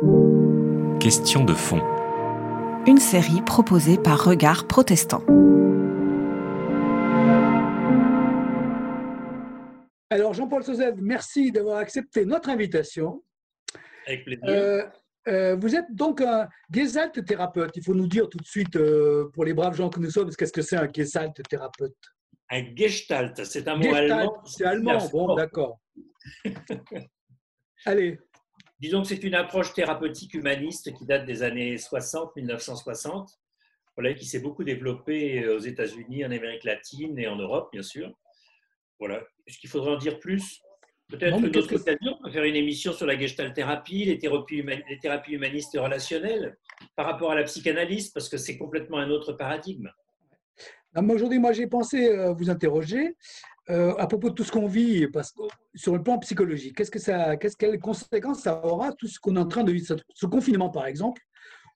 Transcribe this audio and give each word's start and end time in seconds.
Question 0.00 1.44
de 1.44 1.54
fond. 1.54 1.80
Une 2.86 2.98
série 2.98 3.42
proposée 3.42 3.98
par 3.98 4.24
Regard 4.24 4.68
Protestant. 4.68 5.24
Alors 10.10 10.34
Jean-Paul 10.34 10.62
Sozev, 10.62 10.94
merci 11.00 11.50
d'avoir 11.50 11.78
accepté 11.78 12.24
notre 12.24 12.48
invitation. 12.48 13.24
Avec 14.06 14.24
plaisir. 14.24 14.44
Euh, 14.46 14.84
euh, 15.26 15.56
vous 15.56 15.74
êtes 15.74 15.92
donc 15.92 16.20
un 16.20 16.48
Gestalt 16.72 17.24
thérapeute. 17.24 17.76
Il 17.76 17.82
faut 17.82 17.94
nous 17.94 18.06
dire 18.06 18.28
tout 18.28 18.38
de 18.38 18.46
suite, 18.46 18.76
euh, 18.76 19.28
pour 19.34 19.44
les 19.44 19.52
braves 19.52 19.74
gens 19.74 19.88
que 19.88 19.98
nous 19.98 20.10
sommes, 20.10 20.30
qu'est-ce 20.30 20.52
que 20.52 20.62
c'est 20.62 20.76
un 20.76 20.88
Gestalt 20.92 21.42
thérapeute 21.48 21.96
Un 22.50 22.72
Gestalt, 22.76 23.44
c'est 23.44 23.66
un 23.66 23.74
mot 23.74 23.82
Gestalt, 23.82 24.12
allemand. 24.12 24.44
c'est 24.44 24.64
allemand, 24.64 25.08
bon, 25.10 25.34
d'accord. 25.34 25.80
Allez, 27.84 28.18
Disons 28.80 29.02
que 29.02 29.08
c'est 29.08 29.24
une 29.24 29.34
approche 29.34 29.72
thérapeutique 29.72 30.34
humaniste 30.34 30.94
qui 30.94 31.04
date 31.04 31.26
des 31.26 31.42
années 31.42 31.78
60, 31.78 32.36
1960, 32.36 33.28
voilà, 33.96 34.14
qui 34.14 34.24
s'est 34.24 34.38
beaucoup 34.38 34.62
développée 34.62 35.48
aux 35.48 35.58
États-Unis, 35.58 36.24
en 36.24 36.30
Amérique 36.30 36.62
latine 36.62 37.18
et 37.18 37.26
en 37.26 37.36
Europe, 37.36 37.70
bien 37.72 37.82
sûr. 37.82 38.12
Voilà. 39.00 39.22
Est-ce 39.46 39.58
qu'il 39.58 39.68
faudrait 39.68 39.90
en 39.92 39.98
dire 39.98 40.20
plus? 40.20 40.60
Peut-être 41.08 41.40
que- 41.50 41.74
occasion, 41.74 42.18
on 42.20 42.24
peut 42.24 42.30
faire 42.30 42.44
une 42.44 42.54
émission 42.54 42.92
sur 42.92 43.06
la 43.06 43.18
gestalt 43.18 43.54
thérapie, 43.54 44.04
les 44.04 44.18
les 44.18 44.98
thérapies 45.00 45.32
humanistes 45.32 45.76
relationnelles, 45.76 46.56
par 46.94 47.06
rapport 47.06 47.32
à 47.32 47.34
la 47.34 47.44
psychanalyse, 47.44 48.10
parce 48.10 48.28
que 48.28 48.36
c'est 48.36 48.58
complètement 48.58 48.98
un 48.98 49.10
autre 49.10 49.32
paradigme. 49.32 49.90
Aujourd'hui, 50.94 51.38
moi, 51.38 51.52
j'ai 51.52 51.66
pensé 51.66 52.08
euh, 52.08 52.32
vous 52.32 52.50
interroger 52.50 53.16
euh, 53.70 53.94
à 53.96 54.06
propos 54.06 54.30
de 54.30 54.34
tout 54.34 54.44
ce 54.44 54.52
qu'on 54.52 54.66
vit, 54.66 55.06
parce 55.08 55.30
que 55.32 55.42
sur 55.74 55.94
le 55.94 56.02
plan 56.02 56.18
psychologique, 56.18 56.76
qu'est-ce 56.76 56.90
que 56.90 56.98
ça, 56.98 57.36
qu'est-ce 57.36 57.56
quelles 57.56 57.78
conséquences 57.78 58.42
ça 58.42 58.64
aura 58.64 58.92
tout 58.92 59.06
ce 59.06 59.20
qu'on 59.20 59.36
est 59.36 59.40
en 59.40 59.46
train 59.46 59.62
de 59.62 59.72
vivre, 59.72 59.96
ce, 60.14 60.26
confinement 60.26 60.70
par 60.70 60.86
exemple, 60.86 61.20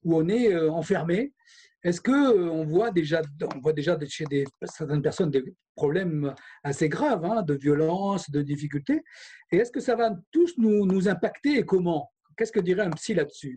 où 0.03 0.17
on 0.17 0.27
est 0.29 0.55
euh, 0.55 0.71
enfermé? 0.71 1.35
Est-ce 1.85 2.01
que 2.01 2.13
euh, 2.13 2.51
on 2.51 2.65
voit 2.65 2.91
déjà, 2.91 3.21
on 3.55 3.59
voit 3.59 3.75
déjà 3.75 3.99
chez 4.09 4.25
certaines 4.65 5.03
personnes 5.03 5.31
des 5.31 5.45
problèmes 5.75 6.35
assez 6.63 6.89
graves, 6.89 7.25
hein, 7.27 7.43
de 7.43 7.55
violence, 7.55 8.31
de 8.31 8.41
difficultés, 8.41 9.03
et 9.51 9.59
est-ce 9.59 9.71
que 9.71 9.81
ça 9.81 9.95
va 9.95 10.17
tous 10.31 10.55
nous, 10.57 10.87
nous 10.87 11.09
impacter 11.09 11.59
et 11.59 11.65
comment? 11.65 12.11
Qu'est-ce 12.37 12.53
que 12.53 12.61
dirait 12.61 12.83
un 12.83 12.91
psy 12.91 13.13
là-dessus? 13.13 13.55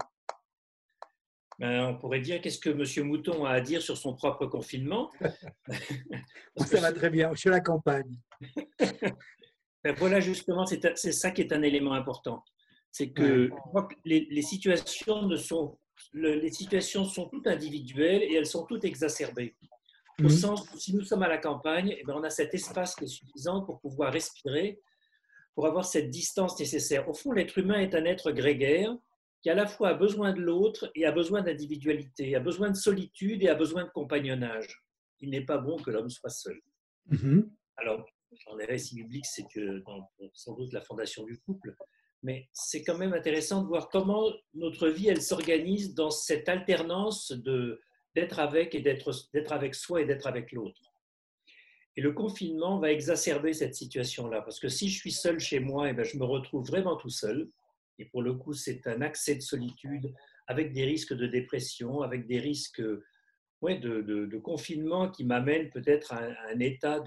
On 1.62 1.98
pourrait 1.98 2.20
dire 2.20 2.42
qu'est-ce 2.42 2.60
que 2.60 2.70
M. 2.70 3.08
Mouton 3.08 3.46
a 3.46 3.52
à 3.52 3.62
dire 3.62 3.82
sur 3.82 3.98
son 3.98 4.14
propre 4.16 4.46
confinement. 4.46 5.12
Ça 6.58 6.82
va 6.82 6.92
très 6.92 7.10
bien. 7.10 7.32
Je 7.34 7.40
suis 7.40 7.50
à 7.50 7.54
la 7.54 7.62
campagne. 7.62 8.18
Ben 9.84 9.94
voilà, 10.00 10.20
justement, 10.20 10.66
c'est 10.66 11.12
ça 11.12 11.30
qui 11.30 11.42
est 11.42 11.54
un 11.54 11.62
élément 11.62 11.94
important. 11.94 12.44
C'est 12.92 13.12
que 13.12 13.44
je 13.50 13.50
crois 13.50 13.84
que 13.84 13.94
les, 14.04 14.26
les 14.32 14.42
situations 14.42 15.28
ne 15.28 15.36
sont, 15.36 15.78
le- 16.12 16.40
les 16.40 16.52
situations 16.52 17.06
sont 17.06 17.30
toutes 17.30 17.46
individuelles 17.46 18.24
et 18.24 18.34
elles 18.34 18.48
sont 18.48 18.66
toutes 18.66 18.84
exacerbées. 18.84 19.56
Au 20.20 20.24
Mhm. 20.24 20.30
sens 20.30 20.68
où 20.74 20.80
si 20.80 20.96
nous 20.96 21.04
sommes 21.04 21.22
à 21.22 21.28
la 21.28 21.38
campagne, 21.38 21.96
eh 22.00 22.04
ben, 22.04 22.16
on 22.18 22.24
a 22.24 22.32
cet 22.32 22.56
espace 22.56 22.96
qui 22.96 23.04
est 23.04 23.08
suffisant 23.08 23.62
pour 23.64 23.80
pouvoir 23.80 24.12
respirer, 24.12 24.80
pour 25.54 25.68
avoir 25.68 25.86
cette 25.86 26.10
distance 26.10 26.60
nécessaire. 26.60 27.08
Au 27.08 27.14
fond, 27.14 27.32
l'être 27.32 27.56
humain 27.60 27.80
est 27.80 27.94
un 27.94 28.06
être 28.06 28.32
grégaire 28.32 28.92
qui 29.46 29.52
à 29.52 29.54
la 29.54 29.68
fois 29.68 29.90
a 29.90 29.94
besoin 29.94 30.34
de 30.34 30.42
l'autre 30.42 30.90
et 30.96 31.06
a 31.06 31.12
besoin 31.12 31.44
d'individualité, 31.44 32.36
a 32.36 32.40
besoin 32.40 32.72
de 32.72 32.76
solitude 32.76 33.44
et 33.44 33.48
a 33.48 33.54
besoin 33.54 33.84
de 33.84 33.92
compagnonnage. 33.92 34.84
Il 35.20 35.30
n'est 35.30 35.46
pas 35.46 35.60
bon 35.60 35.78
que 35.78 35.92
l'homme 35.92 36.10
soit 36.10 36.32
seul. 36.32 36.60
Mhm. 37.12 37.52
Alors, 37.78 38.04
en 38.48 38.56
récit 38.56 38.96
biblique, 38.96 39.28
c'est 39.28 39.46
que 39.54 39.84
dans- 39.86 40.10
sans 40.34 40.56
doute 40.56 40.74
la 40.74 40.82
fondation 40.82 41.24
du 41.26 41.38
couple, 41.42 41.76
mais 42.24 42.50
c'est 42.54 42.84
quand 42.84 42.98
même 42.98 43.14
intéressant 43.14 43.62
de 43.62 43.68
voir 43.68 43.90
comment 43.90 44.34
notre 44.56 44.88
vie, 44.90 45.10
elle 45.10 45.22
s'organise 45.22 45.94
dans 45.94 46.10
cette 46.10 46.50
alternance 46.50 47.32
de 47.32 47.80
d'être 48.16 48.40
avec 48.40 48.74
et 48.74 48.80
d'être 48.82 49.52
avec 49.52 49.76
soi 49.76 50.02
et 50.02 50.06
d'être 50.06 50.26
avec 50.26 50.54
l'autre. 50.54 50.82
Et 51.98 52.02
le 52.02 52.14
confinement 52.14 52.80
va 52.80 52.92
exacerber 52.92 53.54
cette 53.54 53.76
situation-là, 53.76 54.42
parce 54.42 54.60
que 54.60 54.70
si 54.70 54.90
je 54.90 54.98
suis 54.98 55.12
seul 55.12 55.40
chez 55.40 55.60
moi, 55.60 55.90
eh 55.90 55.94
ben, 55.94 56.04
je 56.04 56.18
me 56.18 56.24
retrouve 56.26 56.66
vraiment 56.66 56.96
tout 56.96 57.10
seul. 57.12 57.52
Et 58.00 58.06
pour 58.06 58.22
le 58.22 58.34
coup, 58.34 58.54
c'est 58.54 58.88
un 58.88 59.02
accès 59.02 59.36
de 59.36 59.42
solitude 59.42 60.14
avec 60.48 60.74
des 60.74 60.86
risques 60.86 61.14
de 61.14 61.28
dépression, 61.28 62.02
avec 62.02 62.28
des 62.28 62.40
risques 62.40 62.82
ouais, 63.62 63.80
de, 63.80 64.38
confinement 64.38 65.10
qui 65.10 65.26
m'amène 65.26 65.70
peut-être 65.70 66.14
à 66.14 66.22
un, 66.52 66.60
état 66.60 67.00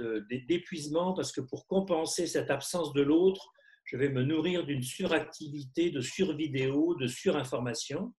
d'épuisement, 0.49 1.13
parce 1.13 1.33
que 1.33 1.41
pour 1.41 1.67
compenser 1.67 2.27
cette 2.27 2.51
absence 2.51 2.93
de 2.93 3.03
l'autre, 3.03 3.53
je 3.85 3.97
vais 3.97 4.09
me 4.09 4.23
nourrir 4.23 4.65
d'une 4.65 4.83
suractivité, 4.83 5.91
de 5.91 6.01
survidéo, 6.01 6.95
de 6.97 7.07
surinformation. 7.07 8.13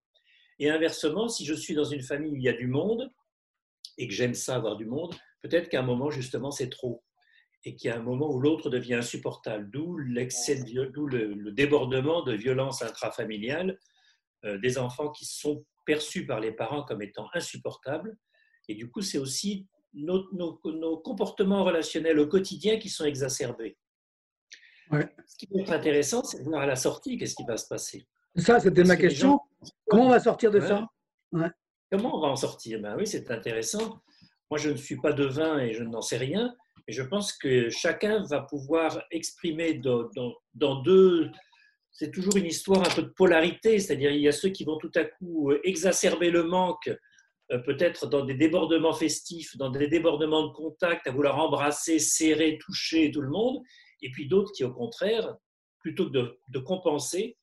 Et 0.57 0.69
inversement, 0.69 1.27
si 1.27 1.45
je 1.45 1.53
suis 1.53 1.75
dans 1.75 1.83
une 1.83 2.01
famille 2.01 2.31
où 2.31 2.35
il 2.35 2.43
y 2.43 2.49
a 2.49 2.53
du 2.53 2.67
monde, 2.67 3.11
et 3.97 4.07
que 4.07 4.13
j'aime 4.13 4.33
ça 4.33 4.55
avoir 4.55 4.77
du 4.77 4.85
monde, 4.85 5.13
peut-être 5.41 5.69
qu'à 5.69 5.81
un 5.81 5.85
moment, 5.85 6.09
justement, 6.09 6.51
c'est 6.51 6.69
trop. 6.69 7.03
Et 7.65 7.75
qu'il 7.75 7.89
y 7.89 7.91
a 7.93 7.97
un 7.97 8.01
moment 8.01 8.31
où 8.31 8.39
l'autre 8.39 8.69
devient 8.69 8.95
insupportable, 8.95 9.69
d'où 9.69 9.97
l'excès, 9.97 10.63
d'où 10.63 11.07
le, 11.07 11.33
le 11.33 11.51
débordement 11.51 12.23
de 12.23 12.33
violence 12.33 12.81
intrafamiliale, 12.81 13.77
euh, 14.45 14.57
des 14.59 14.77
enfants 14.77 15.09
qui 15.09 15.25
sont 15.25 15.65
perçus 15.85 16.25
par 16.25 16.39
les 16.39 16.51
parents 16.53 16.83
comme 16.83 17.01
étant 17.01 17.27
insupportables. 17.33 18.17
Et 18.69 18.75
du 18.75 18.89
coup, 18.89 19.01
c'est 19.01 19.17
aussi 19.17 19.67
nos, 19.93 20.31
nos- 20.31 20.61
nos 20.65 20.97
comportements 20.99 21.63
relationnels 21.65 22.19
au 22.19 22.27
quotidien 22.27 22.79
qui 22.79 22.87
sont 22.89 23.03
exacerbés. 23.05 23.77
Ouais. 24.91 25.07
Ce 25.27 25.35
qui 25.35 25.45
peut 25.47 25.59
être 25.59 25.71
intéressant, 25.73 26.23
c'est 26.23 26.39
de 26.39 26.43
voir 26.49 26.61
à 26.61 26.65
la 26.65 26.75
sortie 26.77 27.17
qu'est-ce 27.17 27.35
qui 27.35 27.43
va 27.45 27.57
se 27.57 27.67
passer. 27.67 28.07
Ça, 28.35 28.59
c'était 28.59 28.83
ma 28.83 28.95
que 28.95 29.01
question. 29.01 29.31
gens- 29.61 29.69
Comment 29.87 30.05
on 30.05 30.09
va 30.09 30.19
sortir 30.19 30.49
de 30.51 30.59
Ouais. 30.59 30.67
ça? 30.67 30.87
Comment 31.91 32.17
on 32.17 32.21
va 32.21 32.27
en 32.29 32.35
sortir? 32.35 32.79
Ben 32.81 32.95
oui, 32.97 33.05
c'est 33.05 33.29
intéressant. 33.31 34.01
Moi, 34.49 34.57
je 34.59 34.69
ne 34.69 34.75
suis 34.77 34.97
pas 34.97 35.11
devin 35.11 35.59
et 35.59 35.73
je 35.73 35.83
n'en 35.83 36.01
sais 36.01 36.17
rien, 36.17 36.55
mais 36.89 36.93
je 36.93 37.03
pense 37.03 37.33
que 37.33 37.69
chacun 37.69 38.23
va 38.23 38.41
pouvoir 38.41 39.03
exprimer 39.11 39.75
dans, 39.75 40.81
deux. 40.81 41.29
C'est 41.91 42.09
toujours 42.09 42.35
une 42.35 42.47
histoire 42.47 42.81
un 42.81 42.95
peu 42.95 43.03
de 43.03 43.13
polarité, 43.15 43.77
c'est-à-dire 43.77 44.09
il 44.09 44.21
y 44.21 44.27
a 44.27 44.31
ceux 44.31 44.49
qui 44.49 44.63
vont 44.63 44.79
tout 44.79 44.91
à 44.95 45.03
coup 45.03 45.51
euh, 45.51 45.61
exacerber 45.63 46.31
le 46.31 46.41
manque, 46.41 46.89
euh, 47.51 47.59
peut-être 47.59 48.07
dans 48.07 48.25
des 48.25 48.33
débordements 48.33 48.93
festifs, 48.93 49.55
dans 49.55 49.69
des 49.69 49.87
débordements 49.87 50.47
de 50.47 50.51
contact, 50.51 51.05
à 51.05 51.11
vouloir 51.11 51.37
embrasser, 51.37 51.99
serrer, 51.99 52.57
toucher 52.57 53.11
tout 53.11 53.21
le 53.21 53.29
monde, 53.29 53.61
et 54.01 54.09
puis 54.09 54.27
d'autres 54.27 54.51
qui, 54.51 54.63
au 54.63 54.73
contraire, 54.73 55.35
plutôt 55.81 56.07
que 56.07 56.13
de, 56.13 56.39
de 56.47 56.57
compenser, 56.57 57.37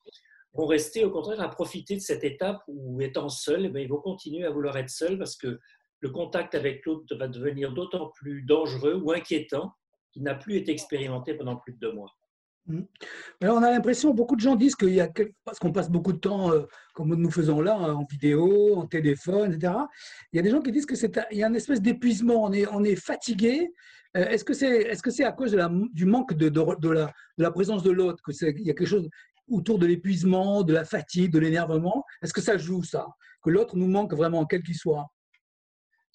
vont 0.54 0.66
rester 0.66 1.04
au 1.04 1.10
contraire 1.12 1.40
à 1.40 1.48
profiter 1.48 1.94
de 1.94 2.00
cette 2.00 2.24
étape 2.24 2.62
où, 2.66 3.00
étant 3.00 3.28
seuls, 3.28 3.70
eh 3.72 3.80
ils 3.80 3.88
vont 3.88 4.00
continuer 4.00 4.44
à 4.44 4.50
vouloir 4.50 4.76
être 4.76 4.90
seuls 4.90 5.18
parce 5.18 5.36
que 5.36 5.60
le 6.00 6.10
contact 6.10 6.54
avec 6.54 6.84
l'autre 6.84 7.14
va 7.16 7.28
devenir 7.28 7.72
d'autant 7.72 8.10
plus 8.14 8.42
dangereux 8.42 9.00
ou 9.02 9.12
inquiétant 9.12 9.74
qu'il 10.12 10.22
n'a 10.22 10.34
plus 10.34 10.56
été 10.56 10.72
expérimenté 10.72 11.34
pendant 11.34 11.56
plus 11.56 11.72
de 11.72 11.78
deux 11.78 11.92
mois. 11.92 12.14
Alors, 13.40 13.58
on 13.58 13.62
a 13.62 13.70
l'impression, 13.70 14.12
beaucoup 14.12 14.34
de 14.34 14.40
gens 14.40 14.56
disent 14.56 14.74
qu'il 14.74 14.92
y 14.92 15.00
a, 15.00 15.08
parce 15.44 15.58
qu'on 15.58 15.72
passe 15.72 15.88
beaucoup 15.88 16.12
de 16.12 16.18
temps, 16.18 16.52
euh, 16.52 16.62
comme 16.94 17.14
nous 17.14 17.30
faisons 17.30 17.60
là, 17.60 17.76
en 17.76 18.04
vidéo, 18.10 18.76
en 18.76 18.86
téléphone, 18.86 19.52
etc. 19.52 19.72
Il 20.32 20.36
y 20.36 20.40
a 20.40 20.42
des 20.42 20.50
gens 20.50 20.60
qui 20.60 20.72
disent 20.72 20.86
que 20.86 20.96
c'est, 20.96 21.16
y 21.30 21.44
a 21.44 21.46
une 21.46 21.54
espèce 21.54 21.80
d'épuisement, 21.80 22.42
on 22.42 22.52
est, 22.84 22.96
fatigué. 22.96 23.72
Euh, 24.16 24.26
est-ce 24.28 24.44
que 24.44 24.52
c'est, 24.52 24.82
est-ce 24.82 25.02
que 25.02 25.10
c'est 25.10 25.24
à 25.24 25.32
cause 25.32 25.56
du 25.92 26.06
manque 26.06 26.34
de, 26.34 26.48
de 26.48 27.06
la 27.38 27.50
présence 27.52 27.84
de 27.84 27.90
l'autre, 27.90 28.20
que 28.24 28.32
c'est, 28.32 28.50
il 28.50 28.66
y 28.66 28.70
a 28.70 28.74
quelque 28.74 28.88
chose 28.88 29.08
autour 29.48 29.78
de 29.78 29.86
l'épuisement, 29.86 30.64
de 30.64 30.72
la 30.72 30.84
fatigue, 30.84 31.30
de 31.30 31.38
l'énervement? 31.38 32.04
Est-ce 32.20 32.32
que 32.32 32.40
ça 32.40 32.56
joue 32.58 32.82
ça? 32.82 33.06
Que 33.42 33.50
l'autre 33.50 33.76
nous 33.76 33.86
manque 33.86 34.12
vraiment, 34.12 34.44
quel 34.44 34.64
qu'il 34.64 34.74
soit? 34.74 35.06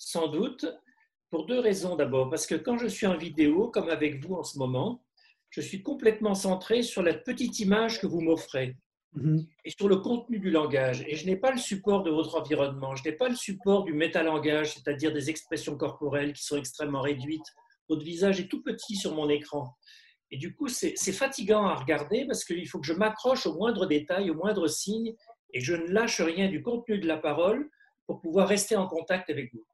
Sans 0.03 0.29
doute, 0.29 0.65
pour 1.29 1.45
deux 1.45 1.59
raisons 1.59 1.95
d'abord. 1.95 2.27
Parce 2.27 2.47
que 2.47 2.55
quand 2.55 2.75
je 2.75 2.87
suis 2.87 3.05
en 3.05 3.15
vidéo, 3.15 3.69
comme 3.69 3.89
avec 3.89 4.25
vous 4.25 4.33
en 4.33 4.43
ce 4.43 4.57
moment, 4.57 5.03
je 5.51 5.61
suis 5.61 5.83
complètement 5.83 6.33
centré 6.33 6.81
sur 6.81 7.03
la 7.03 7.13
petite 7.13 7.59
image 7.59 8.01
que 8.01 8.07
vous 8.07 8.19
m'offrez. 8.19 8.75
Mhm. 9.13 9.45
et 9.65 9.71
sur 9.71 9.89
le 9.89 9.97
contenu 9.97 10.39
du 10.39 10.51
langage. 10.51 11.03
Et 11.05 11.17
je 11.17 11.25
n'ai 11.25 11.35
pas 11.35 11.51
le 11.51 11.57
support 11.57 12.01
de 12.03 12.09
votre 12.09 12.39
environnement, 12.39 12.95
je 12.95 13.03
n'ai 13.03 13.11
pas 13.11 13.27
le 13.27 13.35
support 13.35 13.83
du 13.83 13.91
métalangage, 13.91 14.73
c'est-à-dire 14.75 15.11
des 15.11 15.29
expressions 15.29 15.75
corporelles 15.75 16.31
qui 16.31 16.43
sont 16.43 16.55
extrêmement 16.55 17.01
réduites. 17.01 17.45
Votre 17.89 18.05
visage 18.05 18.39
est 18.39 18.47
tout 18.47 18.63
petit 18.63 18.95
sur 18.95 19.13
mon 19.13 19.27
écran. 19.27 19.75
Et 20.31 20.37
du 20.37 20.55
coup, 20.55 20.69
c'est 20.69 20.93
c'est 20.95 21.11
fatigant 21.11 21.65
à 21.65 21.75
regarder 21.75 22.25
parce 22.25 22.45
qu'il 22.45 22.67
faut 22.69 22.79
que 22.79 22.87
je 22.87 22.93
m'accroche 22.93 23.45
au 23.45 23.53
moindre 23.53 23.85
détail, 23.85 24.31
au 24.31 24.35
moindre 24.35 24.67
signe, 24.67 25.13
et 25.53 25.59
je 25.59 25.75
ne 25.75 25.87
lâche 25.87 26.21
rien 26.21 26.47
du 26.47 26.63
contenu 26.63 26.97
de 26.97 27.07
la 27.07 27.17
parole 27.17 27.69
pour 28.07 28.21
pouvoir 28.21 28.47
rester 28.47 28.77
en 28.77 28.87
contact 28.87 29.29
avec 29.29 29.53
vous. 29.53 29.65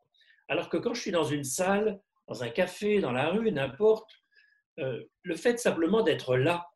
Alors 0.48 0.70
que 0.70 0.78
quand 0.78 0.94
je 0.94 1.02
suis 1.02 1.12
dans 1.12 1.24
une 1.24 1.44
salle, 1.44 2.00
dans 2.28 2.44
un 2.44 2.50
café, 2.50 3.00
dans 3.00 3.12
la 3.12 3.30
rue, 3.30 3.52
n'importe, 3.52 4.10
euh, 4.80 5.04
le 5.24 5.36
fait 5.36 5.58
simplement 5.60 6.04
d'être 6.04 6.38
là, 6.38 6.68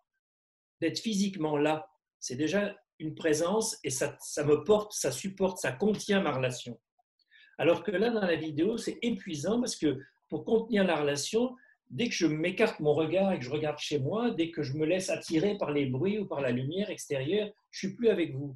d'être 0.79 1.00
physiquement 1.00 1.57
là, 1.57 1.88
c'est 2.19 2.35
déjà 2.35 2.75
une 3.00 3.15
présence 3.15 3.77
et 3.83 3.89
ça, 3.89 4.15
me 4.44 4.63
porte, 4.63 4.94
ça 4.94 5.12
supporte, 5.12 5.57
ça 5.57 5.71
contient 5.71 6.21
ma 6.21 6.31
relation. 6.31 6.79
Alors 7.57 7.83
que 7.83 7.91
là, 7.91 8.09
dans 8.09 8.21
la 8.21 8.35
vidéo, 8.35 8.77
c'est 8.77 8.97
épuisant 9.01 9.59
parce 9.59 9.75
que 9.75 10.00
pour 10.29 10.45
contenir 10.45 10.83
la 10.83 10.95
relation, 10.95 11.56
dès 11.89 12.07
que 12.07 12.15
je 12.15 12.25
m'écarte 12.25 12.79
mon 12.79 12.94
regard 12.94 13.33
et 13.33 13.39
que 13.39 13.45
je 13.45 13.51
regarde 13.51 13.77
chez 13.77 14.00
moi, 14.00 14.31
dès 14.31 14.50
que 14.51 14.63
je 14.63 14.73
me 14.73 14.85
laisse 14.85 15.09
attirer 15.09 15.57
par 15.57 15.71
les 15.71 15.85
bruits 15.88 16.19
ou 16.19 16.25
par 16.25 16.41
la 16.41 16.51
lumière 16.51 16.89
extérieure, 16.89 17.50
je 17.69 17.79
suis 17.79 17.95
plus 17.95 18.09
avec 18.09 18.33
vous. 18.33 18.56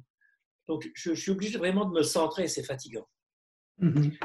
Donc, 0.68 0.88
je, 0.94 1.12
suis 1.12 1.30
obligé 1.30 1.58
vraiment 1.58 1.84
de 1.84 1.92
me 1.92 2.02
centrer, 2.02 2.48
c'est 2.48 2.64
fatigant. 2.64 3.06
Mhm. 3.78 4.16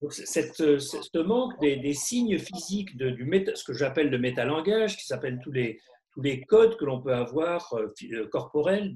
Donc, 0.00 0.12
cette, 0.12 0.54
ce 0.54 1.18
manque 1.18 1.58
des, 1.60 1.92
signes 1.92 2.38
physiques, 2.38 2.96
de, 2.96 3.10
du 3.10 3.28
ce 3.54 3.64
que 3.64 3.72
j'appelle 3.72 4.10
le 4.10 4.18
métalangage, 4.18 4.96
qui 4.96 5.04
s'appellent 5.04 5.40
tous 5.42 5.50
les, 5.50 5.80
tous 6.12 6.22
les 6.22 6.42
codes 6.42 6.76
que 6.76 6.84
l'on 6.84 7.00
peut 7.00 7.14
avoir 7.14 7.72
euh, 7.74 7.92
euh, 8.12 8.28
corporels, 8.28 8.94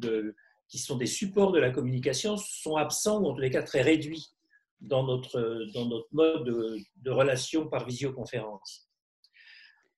qui 0.68 0.78
sont 0.78 0.96
des 0.96 1.06
supports 1.06 1.52
de 1.52 1.58
la 1.58 1.70
communication, 1.70 2.36
sont 2.36 2.76
absents 2.76 3.20
ou 3.20 3.26
en 3.26 3.34
tous 3.34 3.40
les 3.40 3.50
cas 3.50 3.62
très 3.62 3.82
réduits 3.82 4.28
dans 4.80 5.04
notre, 5.04 5.66
dans 5.74 5.86
notre 5.86 6.08
mode 6.12 6.44
de, 6.44 6.76
de 6.96 7.10
relation 7.10 7.68
par 7.68 7.84
visioconférence. 7.84 8.88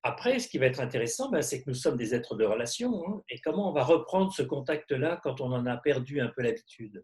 Après, 0.03 0.39
ce 0.39 0.49
qui 0.49 0.59
va 0.59 0.67
être 0.67 0.81
intéressant, 0.81 1.31
ben, 1.31 1.41
c'est 1.41 1.63
que 1.63 1.71
nous 1.71 1.75
sommes 1.75 1.97
des 1.97 2.15
êtres 2.15 2.35
de 2.35 2.45
relation. 2.45 3.03
Hein, 3.09 3.23
et 3.31 3.41
comment 3.41 3.71
on 3.71 3.73
va 3.73 3.85
reprendre 3.85 4.33
ce 4.35 4.43
contact-là 4.43 5.19
quand 5.23 5.41
on 5.41 5.51
en 5.51 5.65
a 5.65 5.79
perdu 5.79 6.21
un 6.21 6.29
peu 6.29 6.43
l'habitude? 6.43 7.03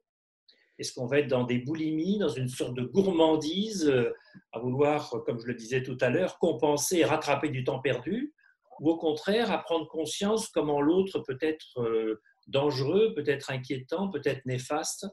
Est-ce 0.81 0.95
qu'on 0.95 1.07
va 1.07 1.19
être 1.19 1.29
dans 1.29 1.45
des 1.45 1.59
boulimies, 1.59 2.19
dans 2.19 2.31
une 2.31 2.49
sorte 2.49 2.75
de 2.75 2.83
gourmandise, 2.83 3.87
euh, 3.87 4.15
à 4.53 4.59
vouloir, 4.59 5.11
comme 5.27 5.39
je 5.39 5.47
le 5.47 5.55
disais 5.55 5.83
tout 5.83 5.99
à 6.01 6.09
l'heure, 6.09 6.39
compenser 6.39 6.99
et 6.99 7.05
rattraper 7.05 7.51
du 7.51 7.65
temps 7.65 7.81
perdu 7.81 8.35
Ou 8.81 8.91
au 8.91 8.97
contraire, 8.97 9.53
à 9.53 9.59
prendre 9.59 9.87
conscience 9.87 10.49
comment 10.49 10.81
l'autre 10.81 11.21
peut 11.21 11.39
être 11.43 11.81
euh, 11.81 12.21
dangereux, 12.47 13.13
peut 13.15 13.25
être 13.27 13.51
inquiétant, 13.51 14.09
peut 14.09 14.23
être 14.25 14.45
néfaste, 14.47 15.07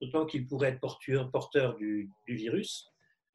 d'autant 0.00 0.26
qu'il 0.26 0.46
pourrait 0.48 0.70
être 0.70 1.30
porteur, 1.30 1.76
du, 1.76 2.10
virus 2.26 2.92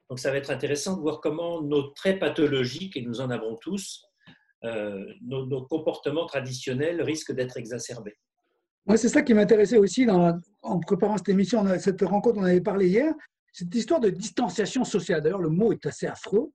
donc 0.08 0.18
ça 0.18 0.30
va 0.30 0.38
être 0.38 0.50
intéressant 0.50 0.96
de 0.96 1.02
voir 1.02 1.20
comment 1.20 1.60
nos 1.60 1.90
traits 1.90 2.18
pathologiques, 2.18 2.96
et 2.96 3.02
nous 3.02 3.20
en 3.20 3.30
avons 3.30 3.56
tous, 3.56 4.06
euh, 4.64 5.04
nos, 5.20 5.66
comportements 5.66 6.26
traditionnels 6.26 7.02
risquent 7.02 7.32
d'être 7.32 7.58
exacerbés. 7.58 8.16
Moi, 8.88 8.96
c'est 8.96 9.08
ça 9.08 9.22
qui 9.22 9.34
m'intéressait 9.34 9.78
aussi 9.78 10.06
dans, 10.06 10.36
en 10.62 10.80
préparant 10.80 11.16
cette 11.16 11.28
émission, 11.28 11.64
cette 11.78 12.02
rencontre, 12.02 12.38
on 12.38 12.44
avait 12.44 12.60
parlé 12.60 12.88
hier, 12.88 13.12
cette 13.52 13.74
histoire 13.74 14.00
de 14.00 14.10
distanciation 14.10 14.84
sociale. 14.84 15.22
D'ailleurs, 15.22 15.42
le 15.42 15.50
mot 15.50 15.72
est 15.72 15.86
assez 15.86 16.06
affreux. 16.06 16.50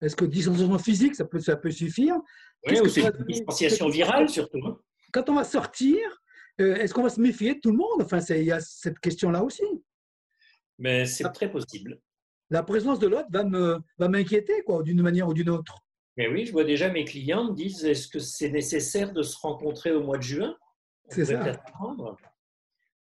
Est-ce 0.00 0.16
que 0.16 0.24
distanciation 0.24 0.78
physique, 0.78 1.14
ça 1.14 1.24
peut, 1.24 1.40
ça 1.40 1.56
peut 1.56 1.70
suffire? 1.70 2.16
Oui, 2.66 2.80
ou 2.80 2.88
c'est 2.88 3.02
une 3.02 3.26
distanciation 3.26 3.88
virale 3.88 4.28
surtout. 4.28 4.60
Hein? 4.64 4.78
Quand 5.12 5.28
on 5.28 5.34
va 5.34 5.44
sortir, 5.44 5.98
euh, 6.60 6.76
est-ce 6.76 6.94
qu'on 6.94 7.02
va 7.02 7.10
se 7.10 7.20
méfier 7.20 7.56
de 7.56 7.60
tout 7.60 7.72
le 7.72 7.78
monde? 7.78 8.02
Enfin, 8.02 8.20
il 8.30 8.44
y 8.44 8.52
a 8.52 8.60
cette 8.60 8.98
question-là 9.00 9.42
aussi. 9.42 9.64
Mais 10.78 11.04
c'est 11.04 11.24
très 11.32 11.50
possible 11.50 11.98
la 12.52 12.62
présence 12.62 12.98
de 12.98 13.08
l'autre 13.08 13.28
va 13.30 13.44
me 13.44 13.78
va 13.98 14.08
m'inquiéter 14.08 14.62
quoi 14.62 14.82
d'une 14.82 15.02
manière 15.02 15.26
ou 15.26 15.34
d'une 15.34 15.48
autre. 15.48 15.78
Mais 16.18 16.28
oui, 16.28 16.44
je 16.44 16.52
vois 16.52 16.64
déjà 16.64 16.90
mes 16.90 17.06
clients 17.06 17.44
me 17.50 17.54
disent 17.54 17.84
est-ce 17.84 18.08
que 18.08 18.18
c'est 18.18 18.50
nécessaire 18.50 19.12
de 19.12 19.22
se 19.22 19.36
rencontrer 19.38 19.90
au 19.92 20.02
mois 20.02 20.18
de 20.18 20.22
juin? 20.22 20.54
C'est 21.08 21.24
ça. 21.24 21.62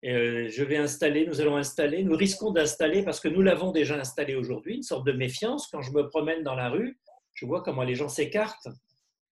Euh, 0.05 0.47
je 0.49 0.63
vais 0.63 0.77
installer, 0.77 1.25
nous 1.25 1.41
allons 1.41 1.57
installer, 1.57 2.03
nous 2.03 2.15
risquons 2.15 2.51
d'installer 2.51 3.03
parce 3.03 3.19
que 3.19 3.27
nous 3.27 3.41
l'avons 3.41 3.71
déjà 3.71 3.95
installé 3.95 4.35
aujourd'hui, 4.35 4.75
une 4.75 4.83
sorte 4.83 5.05
de 5.05 5.13
méfiance. 5.13 5.67
Quand 5.67 5.81
je 5.81 5.91
me 5.91 6.07
promène 6.07 6.43
dans 6.43 6.53
la 6.53 6.69
rue, 6.69 6.99
je 7.33 7.45
vois 7.45 7.63
comment 7.63 7.83
les 7.83 7.95
gens 7.95 8.09
s'écartent, 8.09 8.67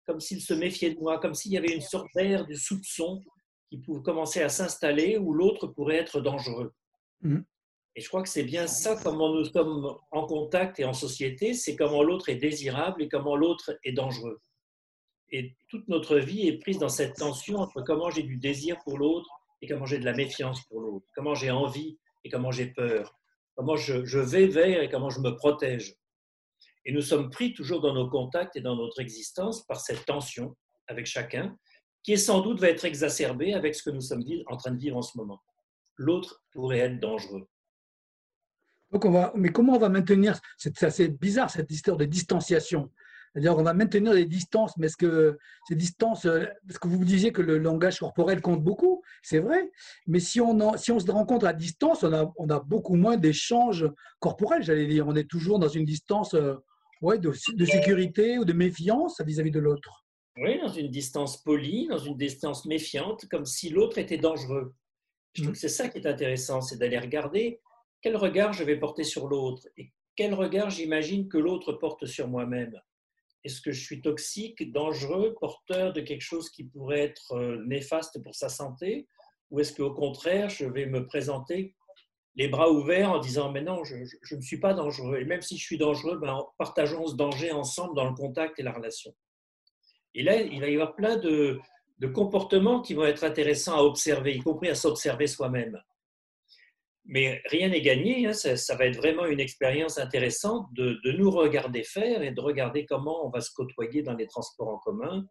comme 0.05 0.19
s'ils 0.19 0.41
se 0.41 0.53
méfiaient 0.53 0.93
de 0.93 0.99
moi, 0.99 1.19
comme 1.19 1.33
s'il 1.33 1.53
y 1.53 1.57
avait 1.57 1.73
une 1.73 1.81
sorte 1.81 2.07
d'air 2.13 2.45
de 2.45 2.53
soupçon 2.53 3.23
qui 3.69 3.79
pouvait 3.79 4.03
commencer 4.03 4.43
à 4.43 4.49
s'installer 4.49 5.17
où 5.17 5.33
l'autre 5.33 5.67
pourrait 5.67 5.97
être 5.97 6.21
dangereux. 6.21 6.73
Mmh. 7.21 7.39
Et 7.95 8.01
je 8.01 8.07
crois 8.07 8.21
que 8.21 8.29
c'est 8.29 8.43
bien 8.43 8.67
ça, 8.67 8.95
comment 9.03 9.33
nous 9.33 9.45
sommes 9.45 9.95
en 10.11 10.25
contact 10.27 10.79
et 10.79 10.85
en 10.85 10.93
société, 10.93 11.53
c'est 11.53 11.75
comment 11.75 12.03
l'autre 12.03 12.29
est 12.29 12.35
désirable 12.35 13.01
et 13.01 13.09
comment 13.09 13.35
l'autre 13.35 13.77
est 13.83 13.91
dangereux. 13.91 14.39
Et 15.31 15.55
toute 15.69 15.87
notre 15.87 16.17
vie 16.17 16.47
est 16.47 16.57
prise 16.59 16.79
dans 16.79 16.89
cette 16.89 17.15
tension 17.15 17.57
entre 17.57 17.81
comment 17.81 18.09
j'ai 18.09 18.23
du 18.23 18.37
désir 18.37 18.79
pour 18.83 18.97
l'autre 18.97 19.29
et 19.61 19.67
comment 19.67 19.85
j'ai 19.85 19.99
de 19.99 20.05
la 20.05 20.13
méfiance 20.13 20.63
pour 20.65 20.81
l'autre, 20.81 21.05
comment 21.15 21.35
j'ai 21.35 21.51
envie 21.51 21.97
et 22.23 22.29
comment 22.29 22.51
j'ai 22.51 22.67
peur, 22.67 23.15
comment 23.55 23.75
je, 23.75 24.05
je, 24.05 24.19
vais 24.19 24.47
vers 24.47 24.81
et 24.81 24.89
comment 24.89 25.09
je 25.09 25.19
me 25.19 25.35
protège. 25.35 25.95
Et 26.85 26.91
nous 26.91 27.01
sommes 27.01 27.29
pris 27.29 27.53
toujours 27.53 27.81
dans 27.81 27.93
nos 27.93 28.09
contacts 28.09 28.55
et 28.55 28.61
dans 28.61 28.75
notre 28.75 28.99
existence 29.01 29.65
par 29.65 29.79
cette 29.79 30.05
tension 30.05 30.55
avec 30.87 31.05
chacun, 31.05 31.55
qui 32.03 32.13
est 32.13 32.17
sans 32.17 32.41
doute 32.41 32.59
va 32.59 32.69
être 32.69 32.85
exacerbée 32.85 33.53
avec 33.53 33.75
ce 33.75 33.83
que 33.83 33.89
nous 33.89 34.01
sommes 34.01 34.23
en 34.47 34.57
train 34.57 34.71
de 34.71 34.79
vivre 34.79 34.97
en 34.97 35.01
ce 35.01 35.17
moment. 35.17 35.41
L'autre 35.97 36.43
pourrait 36.51 36.79
être 36.79 36.99
dangereux. 36.99 37.47
Donc 38.91 39.05
on 39.05 39.11
va, 39.11 39.31
mais 39.35 39.49
comment 39.49 39.75
on 39.75 39.79
va 39.79 39.89
maintenir 39.89 40.39
C'est 40.57 40.81
assez 40.83 41.09
bizarre 41.09 41.51
cette 41.51 41.69
histoire 41.69 41.97
de 41.97 42.05
distanciation? 42.05 42.89
C'est-à-dire 43.33 43.57
on 43.57 43.63
va 43.63 43.73
maintenir 43.73 44.13
les 44.13 44.25
distances, 44.25 44.75
mais 44.77 44.87
est-ce 44.87 44.97
que 44.97 45.37
ces 45.67 45.75
distances, 45.75 46.25
euh, 46.25 46.45
parce 46.67 46.79
que 46.79 46.87
vous 46.87 47.03
disiez 47.03 47.31
que 47.31 47.41
le 47.41 47.57
langage 47.57 47.99
corporel 47.99 48.41
compte 48.41 48.63
beaucoup, 48.63 49.01
c'est 49.21 49.39
vrai, 49.39 49.71
mais 50.07 50.19
si 50.19 50.41
on, 50.41 50.77
si 50.77 50.91
on 50.91 50.99
se 50.99 51.09
rencontre 51.11 51.45
à 51.45 51.53
distance, 51.53 52.03
on 52.03 52.13
a, 52.13 52.31
on 52.37 52.49
a 52.49 52.59
beaucoup 52.59 52.95
moins 52.95 53.17
d'échanges 53.17 53.89
corporels, 54.19 54.63
j'allais 54.63 54.87
dire. 54.87 55.07
On 55.07 55.15
est 55.15 55.29
toujours 55.29 55.59
dans 55.59 55.67
une 55.67 55.85
distance 55.85 56.33
euh, 56.33 56.55
ouais, 57.01 57.19
de, 57.19 57.31
de, 57.53 57.65
sécurité 57.65 58.37
ou 58.37 58.45
de 58.45 58.53
méfiance 58.53 59.21
vis-à-vis 59.21 59.51
de 59.51 59.59
l'autre. 59.59 60.05
Oui, 60.37 60.59
dans 60.59 60.69
une 60.69 60.89
distance 60.89 61.37
polie, 61.37 61.87
dans 61.87 61.97
une 61.97 62.17
distance 62.17 62.65
méfiante, 62.65 63.27
comme 63.29 63.45
si 63.45 63.69
l'autre 63.69 63.97
était 63.97 64.17
dangereux. 64.17 64.73
Je 65.33 65.41
trouve 65.41 65.51
mmh. 65.51 65.53
que 65.53 65.59
c'est 65.59 65.69
ça 65.69 65.89
qui 65.89 65.99
est 65.99 66.07
intéressant, 66.07 66.61
c'est 66.61 66.77
d'aller 66.77 66.97
regarder 66.97 67.61
quel 68.01 68.15
regard 68.15 68.53
je 68.53 68.63
vais 68.63 68.77
porter 68.77 69.03
sur 69.03 69.27
l'autre 69.27 69.67
et 69.77 69.91
quel 70.15 70.33
regard 70.33 70.69
j'imagine 70.69 71.27
que 71.27 71.37
l'autre 71.37 71.73
porte 71.73 72.05
sur 72.05 72.27
moi-même. 72.27 72.73
Est-ce 73.43 73.61
que 73.61 73.71
je 73.71 73.81
suis 73.81 74.01
toxique, 74.01 74.71
dangereux, 74.71 75.35
porteur 75.39 75.93
de 75.93 76.01
quelque 76.01 76.21
chose 76.21 76.49
qui 76.49 76.65
pourrait 76.65 76.99
être 76.99 77.33
euh, 77.33 77.63
néfaste 77.65 78.21
pour 78.21 78.35
sa 78.35 78.49
santé? 78.49 79.07
Ou 79.51 79.61
est-ce 79.61 79.73
qu'au 79.73 79.91
contraire, 79.91 80.49
je 80.49 80.65
vais 80.65 80.85
me 80.85 81.05
présenter 81.05 81.75
les 82.35 82.47
bras 82.47 82.69
ouverts 82.69 83.11
en 83.11 83.19
disant 83.19 83.51
Mais 83.51 83.61
non, 83.61 83.83
je, 83.83 84.35
ne 84.35 84.41
suis 84.41 84.59
pas 84.59 84.73
dangereux. 84.73 85.19
Et 85.19 85.25
même 85.25 85.41
si 85.41 85.57
je 85.57 85.63
suis 85.63 85.77
dangereux, 85.77 86.17
ben, 86.17 86.45
partageons 86.57 87.07
ce 87.07 87.15
danger 87.15 87.51
ensemble 87.51 87.95
dans 87.95 88.09
le 88.09 88.15
contact 88.15 88.59
et 88.59 88.63
la 88.63 88.73
relation. 88.73 89.15
Et 90.13 90.23
là, 90.23 90.35
il 90.41 90.59
va 90.59 90.69
y 90.69 90.73
avoir 90.73 90.95
plein 90.95 91.17
de, 91.17 91.59
de 91.99 92.07
comportements 92.07 92.81
qui 92.81 92.93
vont 92.93 93.05
être 93.05 93.23
intéressants 93.23 93.77
à 93.77 93.81
observer, 93.83 94.35
y 94.35 94.39
compris 94.39 94.69
à 94.69 94.75
s'observer 94.75 95.27
soi-même. 95.27 95.79
Mais 97.11 97.41
rien 97.45 97.69
n'est 97.69 97.81
gagné, 97.81 98.27
hein. 98.27 98.33
ça, 98.33 98.75
va 98.75 98.85
être 98.85 98.97
vraiment 98.97 99.25
une 99.25 99.39
expérience 99.39 99.97
intéressante 99.97 100.71
de, 100.73 100.99
nous 101.17 101.31
regarder 101.31 101.83
faire 101.83 102.21
et 102.21 102.29
de 102.29 102.39
regarder 102.39 102.85
comment 102.85 103.25
on 103.25 103.31
va 103.31 103.41
se 103.41 103.51
côtoyer 103.51 104.03
dans 104.03 104.13
les 104.13 104.27
transports 104.27 104.67
en 104.67 104.77
commun. 104.77 105.25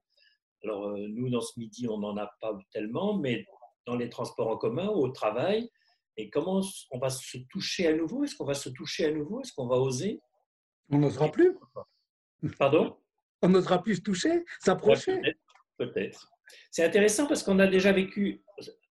Alors, 0.64 0.88
euh, 0.88 1.06
nous, 1.08 1.30
dans 1.30 1.40
ce 1.40 1.56
midi, 1.56 1.86
on 1.88 1.98
n'en 1.98 2.16
a 2.16 2.28
pas 2.40 2.58
tellement, 2.72 3.16
mais 3.16 3.46
dans 3.86 3.94
les 3.94 4.08
transports 4.08 4.48
en 4.48 4.56
commun, 4.56 4.88
au 4.88 5.08
travail, 5.10 5.70
et 6.16 6.30
comment 6.30 6.62
on 6.90 6.98
va 6.98 7.10
se 7.10 7.38
toucher 7.48 7.86
à 7.86 7.94
nouveau? 7.94 8.24
Est-ce 8.24 8.34
qu'on 8.34 8.44
va 8.44 8.55
se 8.55 8.70
toucher 8.70 9.05
à 9.05 9.12
nouveau? 9.12 9.41
Est-ce 9.41 9.53
qu'on 9.53 9.69
va 9.69 9.76
oser? 9.76 10.20
On 10.91 10.98
n'osera 10.98 11.31
plus? 11.31 11.56
Pardon? 12.58 12.96
On 13.41 13.50
n'osera 13.50 13.81
plus 13.81 13.96
se 13.96 14.00
toucher, 14.00 14.44
s'approcher? 14.58 15.20
Peut-être. 15.76 16.29
C'est 16.72 16.84
intéressant 16.84 17.29
parce 17.29 17.44
qu'on 17.44 17.60
a 17.60 17.69
déjà 17.69 17.93
vécu, 17.93 18.43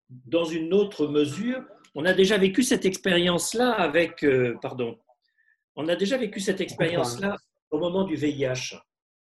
dans 0.09 0.45
une 0.45 0.73
autre 0.73 1.07
mesure, 1.07 1.65
on 1.95 2.05
a 2.05 2.13
déjà 2.13 2.37
vécu 2.37 2.63
cette 2.63 2.85
expérience-là 2.85 3.71
avec, 3.71 4.23
euh, 4.23 4.57
pardon, 4.61 4.99
on 5.75 5.87
a 5.87 5.95
déjà 5.95 6.17
vécu 6.17 6.39
cette 6.39 6.61
expérience-là 6.61 7.37
au 7.71 7.79
moment 7.79 8.03
du 8.03 8.15
VIH. 8.15 8.75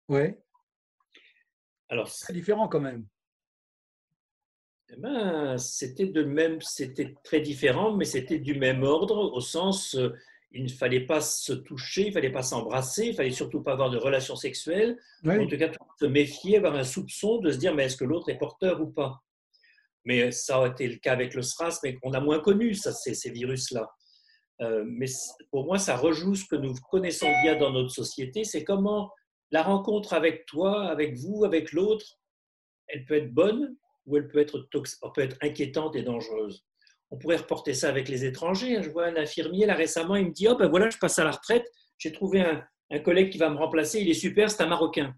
Oui. 0.09 0.35
Alors, 1.89 2.09
c'est 2.09 2.33
différent 2.33 2.69
quand 2.69 2.81
même. 2.81 3.07
Eh 4.91 4.97
ben, 4.97 5.57
c'était 5.57 6.07
de 6.07 6.23
même, 6.23 6.61
c'était 6.61 7.15
très 7.25 7.41
différent, 7.41 7.97
mais 7.97 8.05
c'était 8.05 8.39
du 8.39 8.55
même 8.55 8.83
ordre 8.83 9.33
au 9.33 9.41
sens, 9.41 9.95
euh, 9.95 10.11
il 10.53 10.65
ne 10.65 10.69
fallait 10.69 11.07
pas 11.07 11.21
se 11.21 11.53
toucher, 11.53 12.03
il 12.03 12.09
ne 12.09 12.13
fallait 12.13 12.33
pas 12.33 12.43
s'embrasser, 12.43 13.07
il 13.07 13.11
ne 13.11 13.17
fallait 13.17 13.31
surtout 13.31 13.63
pas 13.63 13.73
avoir 13.73 13.91
de 13.91 13.97
relations 13.97 14.37
sexuelles. 14.37 14.99
En 15.27 15.47
tout 15.47 15.57
cas, 15.57 15.71
se 15.99 16.07
méfier, 16.07 16.59
avoir 16.59 16.75
un 16.75 16.85
soupçon 16.85 17.39
de 17.39 17.51
se 17.51 17.57
dire, 17.57 17.75
mais 17.75 17.85
est-ce 17.85 17.97
que 17.97 18.05
l'autre 18.05 18.29
est 18.29 18.39
porteur 18.39 18.81
ou 18.83 18.87
pas? 18.87 19.23
Mais 20.05 20.31
ça 20.33 20.63
a 20.63 20.69
été 20.69 20.89
le 20.89 20.97
cas 20.97 21.13
avec 21.13 21.35
le 21.35 21.43
SRAS, 21.43 21.81
mais 21.83 21.99
on 22.03 22.13
a 22.13 22.21
moins 22.21 22.41
connu 22.41 22.75
ça, 22.75 22.93
ces, 22.93 23.31
virus-là. 23.31 23.89
Euh, 24.61 24.85
mais 24.87 25.07
pour 25.51 25.65
moi, 25.65 25.79
ça 25.79 25.97
rejoue 25.97 26.35
ce 26.35 26.45
que 26.45 26.57
nous 26.57 26.75
connaissons 26.91 27.31
bien 27.43 27.57
dans 27.57 27.71
notre 27.71 27.91
société, 27.91 28.45
c'est 28.45 28.65
comment 28.65 29.11
la 29.51 29.63
rencontre 29.63 30.15
avec 30.15 30.47
toi, 30.47 30.89
avec 30.89 31.17
vous, 31.19 31.45
avec 31.45 31.73
l'autre, 31.73 32.19
elle 32.89 33.05
peut 33.05 33.15
être 33.15 33.33
bonne 33.33 33.77
ou 34.07 34.17
elle 34.17 34.27
peut 34.29 34.39
être, 34.39 34.69
peut 34.71 35.21
être 35.23 35.37
inquiétante 35.43 35.95
et 35.95 36.03
dangereuse. 36.03 36.65
On 37.11 37.19
pourrait 37.19 37.37
reporter 37.37 37.75
ça 37.75 37.89
avec 37.89 38.09
les 38.09 38.25
étrangers. 38.25 38.83
Je 38.83 38.89
vois 38.89 39.07
un 39.07 39.17
infirmier 39.17 39.67
là 39.67 39.75
récemment, 39.75 40.17
il 40.17 40.29
me 40.29 40.33
dit 40.33 40.49
Oh 40.49 40.57
ben 40.57 40.69
voilà, 40.69 40.89
je 40.89 40.97
passe 40.97 41.19
à 41.19 41.25
la 41.25 41.33
retraite, 41.33 41.71
j'ai 41.99 42.11
trouvé 42.11 42.41
un, 42.41 42.65
un, 42.91 42.99
collègue 43.01 43.31
qui 43.31 43.39
va 43.39 43.51
me 43.51 43.57
remplacer, 43.57 44.01
il 44.01 44.09
est 44.09 44.15
super, 44.15 44.51
c'est 44.51 44.63
un 44.63 44.67
Marocain. 44.67 45.15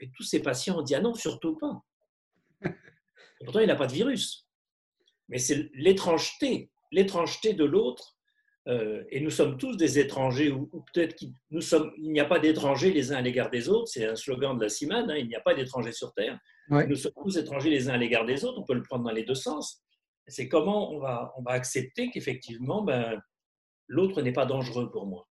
Mais 0.00 0.08
tous 0.14 0.22
ces 0.22 0.40
patients 0.40 0.78
ont 0.78 0.82
dit 0.82 0.94
Ah 0.94 1.00
non, 1.00 1.14
surtout 1.14 1.56
pas 1.56 1.82
pourtant, 3.44 3.60
il 3.60 3.66
n'a 3.66 3.76
pas 3.76 3.86
de 3.86 3.92
virus. 3.92 4.46
Mais 5.28 5.38
c'est 5.38 5.70
l'étrangeté, 5.74 6.70
l'étrangeté 6.92 7.52
de 7.52 7.64
l'autre. 7.64 8.16
Euh, 8.68 9.04
et 9.10 9.20
nous 9.20 9.30
sommes 9.30 9.58
tous 9.58 9.76
des 9.76 10.00
étrangers, 10.00 10.50
ou, 10.50 10.66
peut-être 10.92 11.14
qu'il 11.14 11.32
n'y 11.98 12.20
a 12.20 12.24
pas 12.24 12.40
d'étrangers 12.40 12.92
les 12.92 13.12
uns 13.12 13.16
à 13.16 13.20
l'égard 13.20 13.50
des 13.50 13.68
autres. 13.68 13.88
C'est 13.88 14.06
un 14.06 14.16
slogan 14.16 14.56
de 14.58 14.64
la 14.64 14.68
CIMAN, 14.68 15.08
hein, 15.08 15.16
il 15.16 15.28
n'y 15.28 15.36
a 15.36 15.40
pas 15.40 15.54
d'étrangers 15.54 15.92
sur 15.92 16.12
Terre. 16.14 16.38
Nous 16.68 16.96
sommes 16.96 17.12
tous 17.22 17.36
étrangers 17.38 17.70
les 17.70 17.88
uns 17.88 17.94
à 17.94 17.96
l'égard 17.96 18.26
des 18.26 18.44
autres. 18.44 18.58
On 18.58 18.64
peut 18.64 18.74
le 18.74 18.82
prendre 18.82 19.04
dans 19.04 19.12
les 19.12 19.24
deux 19.24 19.36
sens. 19.36 19.84
C'est 20.26 20.48
comment 20.48 20.92
on 20.92 20.98
va, 20.98 21.32
on 21.36 21.42
va 21.42 21.52
accepter 21.52 22.10
qu'effectivement, 22.10 22.82
ben, 22.82 23.20
l'autre 23.86 24.20
n'est 24.20 24.32
pas 24.32 24.46
dangereux 24.46 24.90
pour 24.90 25.06
moi. 25.06 25.28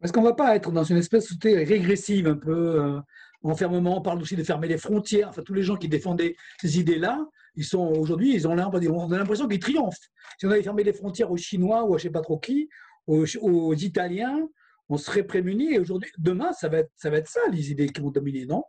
Parce 0.00 0.12
qu'on 0.12 0.22
ne 0.22 0.28
va 0.28 0.34
pas 0.34 0.56
être 0.56 0.72
dans 0.72 0.82
une 0.82 0.96
espèce 0.96 1.38
de 1.38 1.48
régressive, 1.50 2.26
un 2.26 2.36
peu 2.36 2.80
euh, 2.82 3.00
enfermement. 3.42 3.98
On 3.98 4.02
parle 4.02 4.20
aussi 4.20 4.36
de 4.36 4.44
fermer 4.44 4.68
les 4.68 4.78
frontières. 4.78 5.28
Enfin, 5.28 5.42
tous 5.42 5.54
les 5.54 5.62
gens 5.62 5.76
qui 5.76 5.88
défendaient 5.88 6.36
ces 6.60 6.78
idées-là, 6.78 7.26
ils 7.54 7.64
sont 7.64 7.86
aujourd'hui, 7.86 8.34
ils 8.34 8.46
ont 8.46 8.54
l'impression 8.54 9.48
qu'ils 9.48 9.60
triomphent. 9.60 9.96
Si 10.38 10.46
on 10.46 10.50
avait 10.50 10.62
fermé 10.62 10.84
les 10.84 10.92
frontières 10.92 11.30
aux 11.30 11.36
Chinois 11.36 11.84
ou 11.84 11.94
à 11.94 11.98
je 11.98 12.04
sais 12.04 12.10
pas 12.10 12.20
trop 12.20 12.38
qui, 12.38 12.68
aux, 13.06 13.74
Italiens, 13.74 14.48
on 14.88 14.96
serait 14.96 15.24
prémunis. 15.24 15.74
Et 15.74 15.78
aujourd'hui, 15.78 16.10
demain, 16.18 16.52
ça 16.52 16.68
va, 16.68 16.78
être, 16.78 16.90
ça 16.96 17.10
va 17.10 17.18
les 17.50 17.70
idées 17.70 17.88
qui 17.88 18.00
vont 18.00 18.10
dominer, 18.10 18.46
non? 18.46 18.64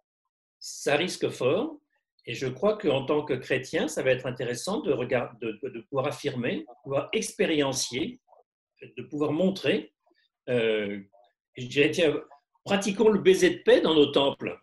Ça 0.59 0.95
risque 0.95 1.29
fort. 1.29 1.77
Et 2.25 2.35
je 2.35 2.47
crois 2.47 2.77
qu'en 2.77 3.05
tant 3.05 3.23
que 3.23 3.33
chrétien, 3.33 3.87
ça 3.87 4.03
va 4.03 4.11
être 4.11 4.27
intéressant 4.27 4.81
de, 4.81 4.93
de, 4.93 5.81
pouvoir 5.89 6.07
affirmer, 6.07 6.57
de 6.59 6.65
pouvoir 6.83 7.09
expériencier, 7.13 8.19
de 8.81 9.03
pouvoir 9.03 9.31
montrer. 9.31 9.91
Euh, 10.49 10.99
je 11.57 11.67
dirais, 11.67 11.89
tiens, 11.89 12.13
pratiquons 12.63 13.09
le 13.09 13.19
baiser 13.19 13.49
de 13.49 13.59
paix 13.63 13.81
dans 13.81 13.93
nos 13.93 14.07
temples. 14.07 14.59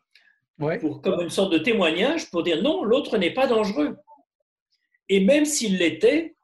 Pour, 0.81 1.03
comme 1.03 1.21
une 1.21 1.31
sorte 1.31 1.53
de 1.53 1.59
témoignage 1.59 2.31
pour 2.31 2.43
dire 2.43 2.61
non, 2.63 2.83
l'autre 2.83 3.17
n'est 3.17 3.33
pas 3.33 3.47
dangereux. 3.47 3.97
Et 5.09 5.21
même 5.21 5.45
s'il 5.45 5.79
l'était, 5.79 6.35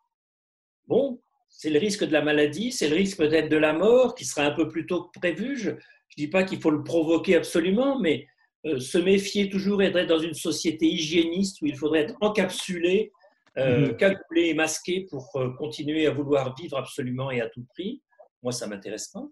bon, 0.86 1.20
c'est 1.48 1.70
le 1.70 1.78
risque 1.78 2.04
de 2.04 2.12
la 2.12 2.22
maladie, 2.22 2.70
c'est 2.70 2.88
le 2.88 2.96
risque 2.96 3.18
peut-être 3.18 3.48
de 3.48 3.56
la 3.56 3.72
mort 3.72 4.14
qui 4.14 4.24
sera 4.24 4.44
un 4.44 4.52
peu 4.52 4.68
plus 4.68 4.86
tôt 4.86 5.04
que 5.04 5.18
prévu. 5.18 5.56
Je 5.56 5.70
ne 5.70 5.76
dis 6.16 6.28
pas 6.28 6.44
qu'il 6.44 6.60
faut 6.60 6.70
le 6.70 6.84
provoquer 6.84 7.36
absolument, 7.36 7.98
mais 7.98 8.26
euh, 8.66 8.78
se 8.78 8.98
méfier 8.98 9.50
toujours 9.50 9.82
et 9.82 9.90
dans 9.90 10.18
une 10.18 10.34
société 10.34 10.86
hygiéniste 10.86 11.60
où 11.60 11.66
il 11.66 11.76
faudrait 11.76 12.00
être 12.00 12.16
encapsulé, 12.20 13.12
euh, 13.58 13.88
mhm. 13.88 13.96
calculé 13.96 14.48
et 14.48 14.54
masqué 14.54 15.06
pour 15.10 15.30
euh, 15.36 15.50
continuer 15.58 16.06
à 16.06 16.10
vouloir 16.10 16.54
vivre 16.56 16.78
absolument 16.78 17.30
et 17.30 17.40
à 17.40 17.48
tout 17.48 17.64
prix. 17.74 18.00
Moi, 18.42 18.52
ça 18.52 18.66
m'intéresse 18.66 19.08
pas. 19.08 19.24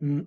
Mhm. 0.00 0.26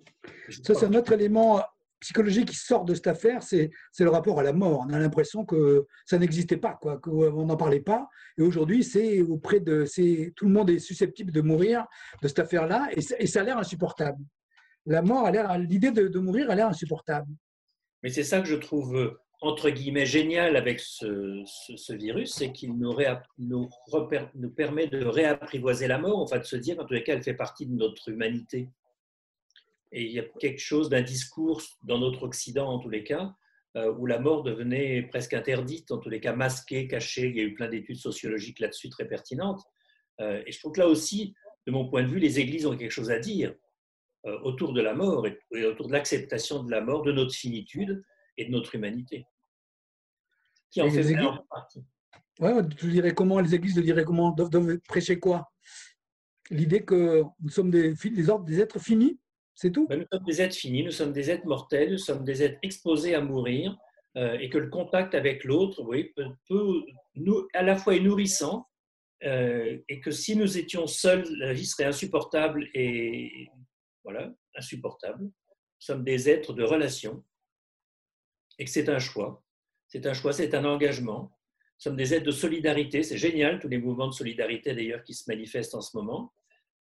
Ça, 0.64 0.74
c'est 0.76 0.86
un 0.86 0.94
autre 0.94 1.14
élément 1.14 1.62
psychologique 2.02 2.50
qui 2.50 2.56
sort 2.56 2.84
de 2.84 2.96
cette 2.96 3.08
affaire, 3.08 3.44
c'est 3.44 3.70
le 4.00 4.10
rapport 4.10 4.40
à 4.40 4.44
la 4.44 4.54
mort. 4.54 4.86
On 4.88 4.94
a 4.94 5.00
l'impression 5.00 5.46
que 5.46 5.86
ça 6.06 6.18
n'existait 6.18 6.58
pas, 6.58 6.78
quoi, 6.82 6.98
qu'on 6.98 7.46
n'en 7.46 7.56
parlait 7.58 7.80
pas. 7.80 8.10
Et 8.38 8.42
aujourd'hui, 8.42 8.84
c'est 8.84 9.22
auprès 9.22 9.60
de, 9.60 9.86
tout 10.36 10.46
le 10.46 10.52
monde 10.52 10.72
est 10.72 10.80
susceptible 10.80 11.32
de 11.32 11.42
mourir 11.42 11.86
de 12.22 12.28
cette 12.28 12.40
affaire-là, 12.40 12.90
et, 12.92 13.02
ça 13.28 13.42
a 13.42 13.44
l'air 13.44 13.58
insupportable. 13.58 14.24
La 14.88 15.04
mort 15.04 15.26
a 15.28 15.32
l'air, 15.32 15.58
l'idée 15.60 15.92
de, 15.92 16.20
mourir 16.20 16.50
a 16.50 16.56
l'air 16.56 16.68
insupportable. 16.68 17.32
Mais 18.02 18.10
c'est 18.10 18.24
ça 18.24 18.42
que 18.42 18.48
je 18.48 18.56
trouve 18.56 19.16
entre 19.42 19.70
guillemets 19.70 20.06
génial 20.06 20.56
avec 20.56 20.80
ce, 20.80 21.94
virus, 21.94 22.34
c'est 22.34 22.52
qu'il 22.52 22.78
nous, 22.78 22.96
nous, 23.40 23.70
nous, 24.36 24.50
permet 24.52 24.88
de 24.88 25.04
réapprivoiser 25.06 25.88
la 25.88 25.98
mort, 25.98 26.20
enfin 26.20 26.40
de 26.40 26.44
se 26.44 26.56
dire 26.56 26.80
en 26.80 26.86
tous 26.86 26.94
les 26.94 27.04
cas, 27.04 27.14
elle 27.14 27.24
fait 27.24 27.34
partie 27.34 27.66
de 27.66 27.74
notre 27.74 28.10
humanité. 28.10 28.70
Et 29.92 30.04
il 30.04 30.12
y 30.12 30.20
a 30.20 30.24
quelque 30.40 30.60
chose 30.60 30.90
d'un 30.90 31.02
discours 31.02 31.62
dans 31.84 32.00
notre 32.00 32.24
Occident, 32.24 32.70
en 32.70 32.80
tous 32.80 32.90
les 32.90 33.04
cas, 33.04 33.36
euh, 33.78 33.94
où 33.94 34.06
la 34.06 34.20
mort 34.20 34.44
devenait 34.44 35.04
presque 35.04 35.34
interdite, 35.34 35.92
en 35.92 35.98
tous 35.98 36.10
les 36.10 36.20
cas 36.20 36.34
masquée, 36.34 36.88
cachée. 36.88 37.30
Il 37.30 37.38
y 37.38 37.40
a 37.40 37.44
eu 37.44 37.54
plein 37.54 37.70
d'études 37.70 37.98
sociologiques 37.98 38.60
là-dessus 38.60 38.90
très 38.90 39.08
pertinentes. 39.08 39.62
Euh, 40.20 40.42
et 40.46 40.52
je 40.52 40.60
trouve 40.60 40.74
que 40.74 40.80
là 40.80 40.88
aussi, 40.88 41.34
de 41.68 41.72
mon 41.72 41.90
point 41.90 42.04
de 42.04 42.08
vue, 42.08 42.20
les 42.20 42.40
églises 42.40 42.66
ont 42.66 42.76
quelque 42.76 42.92
chose 42.92 43.12
à 43.12 43.20
dire 43.20 43.54
euh, 44.26 44.40
autour 44.42 44.74
de 44.74 44.82
la 44.82 44.94
mort 44.94 45.26
et, 45.28 45.66
autour 45.66 45.88
de 45.88 45.94
l'acceptation 45.94 46.64
de 46.64 46.72
la 46.72 46.82
mort, 46.82 47.04
de 47.04 47.12
notre 47.12 47.34
finitude 47.34 48.04
et 48.38 48.46
de 48.46 48.52
notre 48.52 48.76
humanité. 48.76 49.26
Qui 50.70 50.82
en 50.82 50.90
fait 50.90 51.10
églises... 51.12 51.28
partie. 51.50 51.84
Ouais, 52.40 52.54
tu 52.78 52.90
dirais 52.90 53.14
comment 53.14 53.40
les 53.40 53.54
églises 53.56 53.78
diraient 53.78 54.06
comment 54.06 54.32
doivent, 54.32 54.80
prêcher 54.88 55.20
quoi? 55.20 55.52
L'idée 56.50 56.84
que 56.84 57.24
nous 57.40 57.50
sommes 57.50 57.72
des, 57.72 57.94
des, 57.94 58.30
ordres, 58.30 58.46
des 58.46 58.60
êtres 58.60 58.80
finis 58.80 59.20
ben, 59.70 60.00
Nous 60.00 60.06
sommes 60.12 60.26
des 60.26 60.42
êtres 60.42 60.56
finis, 60.56 60.84
nous 60.84 60.92
sommes 60.92 61.14
des 61.14 61.30
êtres 61.30 61.46
mortels, 61.46 61.92
nous 61.92 61.98
sommes 61.98 62.24
des 62.24 62.44
êtres 62.44 62.60
exposés 62.64 63.16
à 63.16 63.22
mourir 63.22 63.78
euh, 64.18 64.38
et 64.40 64.50
que 64.50 64.58
le 64.58 64.70
contact 64.70 65.16
avec 65.16 65.44
l'autre 65.44 65.84
peut, 66.48 66.84
à 67.54 67.64
la 67.64 67.76
fois 67.76 67.96
est 67.96 68.00
nourrissant 68.00 68.68
euh, 69.24 69.78
et 69.88 70.00
que 70.00 70.12
si 70.12 70.36
nous 70.36 70.58
étions 70.58 70.88
seuls, 70.88 71.26
la 71.38 71.54
vie 71.54 71.66
serait 71.66 71.86
insupportable 71.86 72.68
et 72.74 73.50
voilà, 74.04 74.34
insupportable. 74.56 75.26
Nous 75.26 75.32
sommes 75.80 76.04
des 76.04 76.30
êtres 76.30 76.54
de 76.54 76.64
relation 76.64 77.24
et 78.58 78.66
que 78.66 78.72
c'est 78.72 78.90
un 78.90 79.00
choix. 79.00 79.44
C'est 79.88 80.06
un 80.06 80.14
choix, 80.14 80.34
c'est 80.34 80.54
un 80.56 80.66
engagement. 80.66 81.24
Nous 81.24 81.90
sommes 81.90 81.96
des 81.96 82.14
êtres 82.14 82.26
de 82.26 82.32
solidarité. 82.32 83.04
C'est 83.04 83.18
génial, 83.18 83.60
tous 83.60 83.68
les 83.68 83.78
mouvements 83.78 84.08
de 84.08 84.14
solidarité 84.14 84.74
d'ailleurs 84.74 85.04
qui 85.04 85.14
se 85.14 85.30
manifestent 85.30 85.76
en 85.76 85.82
ce 85.82 85.96
moment. 85.98 86.34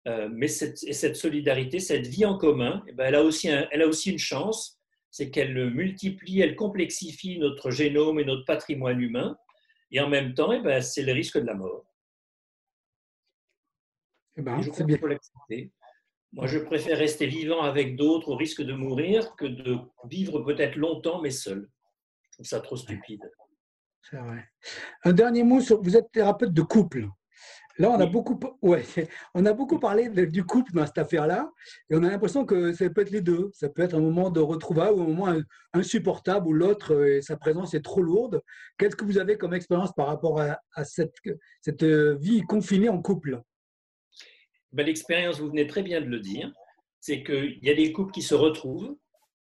Euh, 0.09 0.29
mais 0.33 0.49
cette, 0.49 0.79
cette, 0.79 1.17
solidarité, 1.17 1.79
cette 1.79 2.07
vie 2.07 2.25
en 2.25 2.39
commun, 2.39 2.83
eh 2.89 2.93
ben, 2.93 3.05
elle, 3.07 3.17
a 3.17 3.23
aussi 3.23 3.49
elle 3.49 3.83
a 3.83 3.87
aussi 3.87 4.11
une 4.11 4.19
chance, 4.19 4.81
c'est 5.11 5.31
qu'elle 5.31 5.71
multiplie, 5.71 6.41
elle 6.41 6.57
complexifie 6.57 7.39
notre 7.39 7.71
génome 7.71 8.19
et 8.19 8.25
notre 8.25 8.45
patrimoine 8.47 9.01
humain, 9.01 9.37
et 9.91 10.01
en 10.01 10.09
même 10.09 10.35
temps, 10.35 10.53
eh 10.53 10.61
ben, 10.61 10.81
c'est 10.81 11.03
le 11.03 11.13
risque 11.13 11.39
de 11.39 11.47
la 11.47 11.55
mort. 11.55 11.85
Eh 14.37 14.43
ben, 14.43 14.61
c'est 14.73 14.87
bien. 14.87 14.99
Moi, 16.33 16.47
je 16.47 16.59
préfère 16.59 16.97
rester 16.97 17.27
vivant 17.27 17.63
avec 17.63 17.97
d'autres 17.97 18.29
au 18.31 18.37
risque 18.37 18.63
de 18.63 18.73
mourir 18.73 19.35
que 19.35 19.47
de 19.47 19.77
vivre 20.09 20.41
peut-être 20.41 20.77
longtemps, 20.77 21.21
mais 21.21 21.31
seul. 21.31 21.69
Je 22.23 22.31
trouve 22.31 22.47
ça 22.47 22.61
trop 22.61 22.77
stupide. 22.77 23.29
C'est 24.03 24.17
vrai. 24.17 24.49
Un 25.05 25.13
dernier 25.13 25.43
mot 25.43 25.61
sur. 25.61 25.83
Vous 25.83 25.97
êtes 25.97 26.11
thérapeute 26.13 26.53
de 26.53 26.63
couple. 26.63 27.09
Là, 27.81 27.89
on 27.89 27.99
a, 27.99 28.05
beaucoup, 28.05 28.39
ouais, 28.61 28.85
on 29.35 29.47
a 29.47 29.55
beaucoup 29.55 29.79
parlé 29.79 30.11
du 30.11 30.45
couple 30.45 30.71
dans 30.75 30.85
cette 30.85 30.99
affaire-là, 30.99 31.51
et 31.89 31.97
on 31.97 32.03
a 32.03 32.11
l'impression 32.11 32.45
que 32.45 32.75
ça 32.75 32.91
peut 32.91 33.01
être 33.01 33.11
les 33.11 33.23
deux. 33.23 33.51
Ça 33.55 33.71
peut 33.71 33.81
être 33.81 33.95
un 33.95 34.01
moment 34.01 34.29
de 34.29 34.39
retrouvailles 34.39 34.93
ou 34.93 35.01
un 35.01 35.07
moment 35.07 35.35
insupportable 35.73 36.47
où 36.47 36.53
l'autre, 36.53 37.19
sa 37.23 37.39
présence 37.39 37.73
est 37.73 37.81
trop 37.81 38.03
lourde. 38.03 38.43
Qu'est-ce 38.77 38.97
que 38.97 39.05
vous 39.07 39.17
avez 39.17 39.39
comme 39.39 39.55
expérience 39.55 39.95
par 39.95 40.09
rapport 40.09 40.43
à, 40.43 40.85
cette, 40.85 41.15
cette, 41.63 41.83
euh, 41.83 42.19
vie 42.21 42.43
confinée 42.43 42.91
en 42.91 43.01
couple? 43.01 43.41
Ben, 44.73 44.85
L'expérience, 44.85 45.41
vous 45.41 45.49
venez 45.49 45.67
très 45.67 45.83
bien 45.83 46.03
de 46.03 46.07
le 46.07 46.21
dire, 46.21 46.53
c'est 47.01 47.23
qu'il 47.23 47.61
y 47.63 47.71
a 47.71 47.75
des 47.75 47.93
couples 47.93 48.13
qui 48.13 48.21
se 48.21 48.35
retrouvent, 48.35 48.95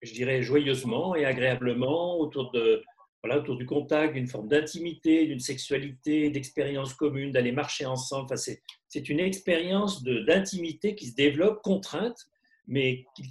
je 0.01 0.15
dirais 0.15 0.41
joyeusement 0.41 1.15
et 1.15 1.27
agréablement, 1.27 2.19
autour 2.19 2.53
de, 2.53 2.83
voilà, 3.25 3.41
autour 3.41 3.57
du 3.57 3.65
contact, 3.65 4.13
d'une 4.13 4.27
forme 4.27 4.49
d'intimité, 4.49 5.25
d'une 5.25 5.41
sexualité, 5.41 6.29
d'expérience 6.29 6.93
commune, 6.93 7.33
d'aller 7.33 7.53
marcher 7.53 7.87
ensemble. 7.87 8.27
Enfin, 8.27 8.37
c'est 8.37 9.09
une 9.09 9.19
expérience 9.19 10.05
d'intimité 10.05 10.95
qui 10.95 11.07
se 11.07 11.15
développe 11.15 11.63
contrainte, 11.63 12.19
mais 12.67 13.07
qu'ils 13.17 13.31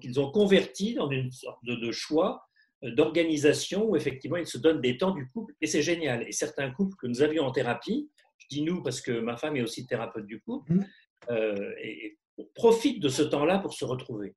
qu'ils 0.00 0.20
ont 0.20 0.30
converti 0.30 0.94
dans 0.94 1.10
une 1.10 1.32
sorte 1.32 1.58
de, 1.64 1.90
choix 1.90 2.44
euh, 2.84 2.94
d'organisation 2.94 3.84
où 3.84 3.96
effectivement 3.96 4.36
ils 4.36 4.46
se 4.46 4.58
donnent 4.58 4.80
des 4.80 4.96
temps 4.96 5.10
du 5.10 5.28
couple 5.30 5.54
et 5.60 5.66
c'est 5.66 5.82
génial. 5.82 6.22
Et 6.28 6.32
certains 6.32 6.70
couples 6.70 6.94
que 6.96 7.08
nous 7.08 7.20
avions 7.20 7.42
en 7.42 7.50
thérapie, 7.50 8.08
je 8.38 8.46
dis 8.48 8.62
nous 8.62 8.80
parce 8.80 9.00
que 9.00 9.10
ma 9.10 9.36
femme 9.36 9.56
est 9.56 9.62
aussi 9.62 9.86
thérapeute 9.86 10.26
du 10.26 10.40
couple, 10.40 10.72
mmh. 10.72 10.86
euh, 11.30 11.74
et, 11.82 12.16
profitent 12.54 13.00
de 13.00 13.08
ce 13.08 13.22
temps-là 13.22 13.58
pour 13.58 13.74
se 13.74 13.84
retrouver. 13.84 14.36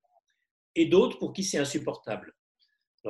Et 0.73 0.87
d'autres 0.87 1.19
pour 1.19 1.31
qui 1.31 1.43
c'est 1.43 1.59
insupportable 1.59 2.33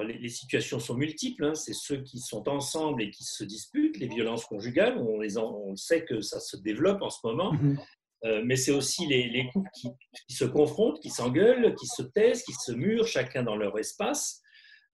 les, 0.03 0.29
situations 0.29 0.79
sont 0.79 0.95
multiples. 0.95 1.45
Hein. 1.45 1.55
C'est 1.55 1.73
ceux 1.73 2.01
qui 2.01 2.19
sont 2.19 2.47
ensemble 2.49 3.03
et 3.03 3.09
qui 3.09 3.23
se 3.23 3.43
disputent, 3.43 3.97
les 3.97 4.07
violences 4.07 4.45
conjugales. 4.45 4.97
On, 4.97 5.19
les 5.19 5.37
on 5.37 5.75
sait 5.75 6.03
que 6.03 6.21
ça 6.21 6.39
se 6.39 6.57
développe 6.57 7.01
en 7.01 7.09
ce 7.09 7.19
moment. 7.23 7.53
Mm-hmm. 7.53 7.77
Euh, 8.25 8.41
mais 8.43 8.55
c'est 8.55 8.71
aussi 8.71 9.05
les, 9.07 9.49
couples 9.51 9.69
qui, 9.73 9.89
se 10.29 10.45
confrontent, 10.45 10.99
qui 10.99 11.09
s'engueulent, 11.09 11.75
qui 11.75 11.85
se 11.85 12.01
taisent, 12.01 12.43
qui 12.43 12.53
se 12.53 12.71
murent, 12.71 13.07
chacun 13.07 13.43
dans 13.43 13.55
leur 13.55 13.77
espace. 13.77 14.41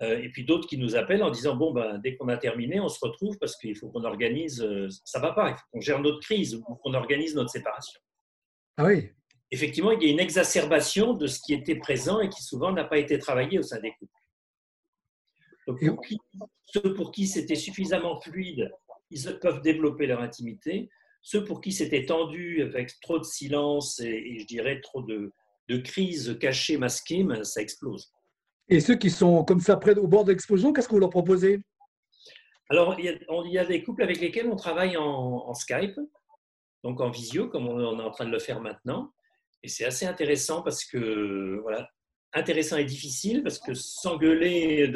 Euh, 0.01 0.19
et 0.19 0.29
puis 0.29 0.43
d'autres 0.43 0.67
qui 0.67 0.77
nous 0.77 0.95
appellent 0.95 1.21
en 1.21 1.29
disant 1.29 1.55
bon 1.55 1.71
ben 1.71 1.99
dès 1.99 2.15
qu'on 2.15 2.27
a 2.27 2.35
terminé, 2.35 2.79
on 2.79 2.89
se 2.89 2.97
retrouve 2.99 3.37
parce 3.37 3.55
qu'il 3.55 3.77
faut 3.77 3.89
qu'on 3.89 4.03
organise. 4.03 4.61
Euh, 4.61 4.87
ça 5.05 5.19
va 5.19 5.31
pas, 5.31 5.51
il 5.51 5.53
faut 5.53 5.65
qu'on 5.73 5.81
gère 5.81 5.99
notre 5.99 6.19
crise 6.19 6.55
ou 6.55 6.61
qu'on 6.61 6.93
organise 6.93 7.35
notre 7.35 7.51
séparation. 7.51 8.01
Ah 8.77 8.85
oui. 8.85 9.09
Effectivement, 9.51 9.91
il 9.91 10.01
y 10.01 10.07
a 10.07 10.11
une 10.11 10.19
exacerbation 10.19 11.13
de 11.13 11.27
ce 11.27 11.39
qui 11.45 11.53
était 11.53 11.75
présent 11.75 12.19
et 12.19 12.29
qui 12.29 12.41
souvent 12.41 12.71
n'a 12.71 12.85
pas 12.85 12.97
été 12.97 13.19
travaillé 13.19 13.59
au 13.59 13.63
sein 13.63 13.79
des 13.79 13.91
couples 13.99 14.20
ceux 16.65 16.93
pour 16.93 17.11
qui 17.11 17.27
c'était 17.27 17.55
suffisamment 17.55 18.19
fluide, 18.19 18.71
ils 19.09 19.39
peuvent 19.39 19.61
développer 19.61 20.07
leur 20.07 20.21
intimité. 20.21 20.89
Ceux 21.21 21.43
pour 21.43 21.61
qui 21.61 21.71
c'était 21.71 22.05
tendu 22.05 22.63
avec 22.63 22.99
trop 23.01 23.19
de 23.19 23.23
silence 23.23 23.99
et, 23.99 24.39
je 24.39 24.45
dirais 24.45 24.81
trop 24.81 25.03
de, 25.03 25.31
de 25.69 25.77
crises 25.77 26.37
cachées, 26.39 26.77
masquées, 26.77 27.23
ben, 27.23 27.43
ça 27.43 27.61
explose. 27.61 28.11
Et 28.69 28.79
ceux 28.79 28.95
qui 28.95 29.09
sont 29.09 29.43
comme 29.43 29.59
ça 29.59 29.75
près 29.77 29.97
au 29.97 30.07
bord 30.07 30.23
de 30.23 30.31
l'explosion, 30.31 30.73
qu'est-ce 30.73 30.87
que 30.87 30.93
vous 30.93 30.99
leur 30.99 31.09
proposez? 31.09 31.61
Alors, 32.69 32.97
il 32.97 33.51
y, 33.51 33.57
a, 33.57 33.65
des 33.65 33.83
couples 33.83 34.01
avec 34.01 34.21
lesquels 34.21 34.47
on 34.47 34.55
travaille 34.55 34.95
en, 34.95 35.53
Skype, 35.53 35.99
donc 36.85 37.01
en 37.01 37.09
visio, 37.09 37.49
comme 37.49 37.67
on, 37.67 37.99
est 37.99 38.01
en 38.01 38.11
train 38.11 38.25
de 38.25 38.31
le 38.31 38.39
faire 38.39 38.61
maintenant. 38.61 39.11
Et 39.61 39.67
c'est 39.67 39.83
assez 39.83 40.05
intéressant 40.05 40.61
parce 40.61 40.85
que 40.85 41.59
voilà, 41.63 41.89
intéressant 42.33 42.77
et 42.77 42.85
difficile 42.85 43.43
parce 43.43 43.59
que 43.59 43.73
s'engueuler 43.73 44.91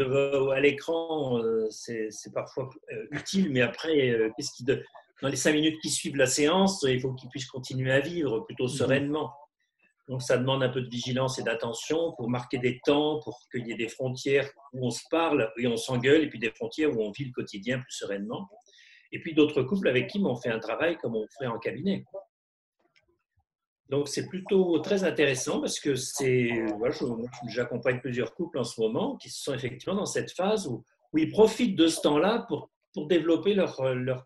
à 0.53 0.59
l'écran, 0.59 1.39
euh, 1.39 1.67
c'est 1.69 2.33
parfois 2.33 2.69
euh, 2.91 3.07
utile, 3.11 3.49
mais 3.51 3.61
après, 3.61 4.09
euh, 4.09 4.29
qu'est-ce 4.35 4.51
qui 4.51 4.63
dans 5.21 5.29
les 5.29 5.37
cinq 5.37 5.53
minutes 5.53 5.79
qui 5.81 5.89
suivent 5.89 6.17
la 6.17 6.25
séance, 6.25 6.83
il 6.87 6.99
faut 6.99 7.13
qu'ils 7.13 7.29
puissent 7.29 7.47
continuer 7.47 7.91
à 7.91 8.01
vivre 8.01 8.41
plutôt 8.41 8.65
mhm. 8.65 8.69
sereinement. 8.69 9.33
Donc 10.07 10.21
ça 10.21 10.37
demande 10.37 10.61
un 10.61 10.69
peu 10.69 10.81
de 10.81 10.89
vigilance 10.89 11.39
et 11.39 11.43
d'attention 11.43 12.13
pour 12.15 12.29
marquer 12.29 12.59
des 12.59 12.79
temps, 12.85 13.19
pour 13.21 13.39
qu'il 13.51 13.65
y 13.65 13.71
ait 13.71 13.77
des 13.77 13.87
frontières 13.87 14.47
où 14.73 14.85
on 14.85 14.91
se 14.91 15.01
parle 15.09 15.51
et 15.57 15.67
on 15.67 15.77
s'engueule, 15.77 16.23
et 16.23 16.29
puis 16.29 16.37
des 16.37 16.51
frontières 16.51 16.95
où 16.95 17.01
on 17.01 17.11
vit 17.11 17.25
le 17.25 17.31
quotidien 17.31 17.79
plus 17.79 17.91
sereinement. 17.91 18.47
Et 19.11 19.19
puis 19.19 19.33
d'autres 19.33 19.63
couples 19.63 19.87
avec 19.87 20.07
qui 20.07 20.21
on 20.23 20.35
fait 20.35 20.51
un 20.51 20.59
travail 20.59 20.97
comme 20.97 21.15
on 21.15 21.25
ferait 21.35 21.47
en 21.47 21.57
cabinet. 21.57 22.05
Donc 23.89 24.07
c'est 24.07 24.27
plutôt 24.27 24.79
très 24.79 25.03
intéressant 25.03 25.61
parce 25.61 25.79
que 25.79 25.95
c'est, 25.95 26.49
j'accompagne 27.47 27.99
plusieurs 27.99 28.33
couples 28.33 28.57
en 28.57 28.63
ce 28.63 28.81
moment 28.81 29.15
qui 29.17 29.29
sont 29.29 29.53
effectivement 29.53 29.95
dans 29.95 30.07
cette 30.07 30.31
phase 30.31 30.67
où, 30.67 30.83
où 31.13 31.17
ils 31.19 31.29
profitent 31.29 31.75
de 31.75 31.87
ce 31.87 32.01
temps-là 32.01 32.45
pour, 32.47 32.71
pour 32.93 33.07
développer 33.07 33.53
leur, 33.53 33.93
leur, 33.93 34.25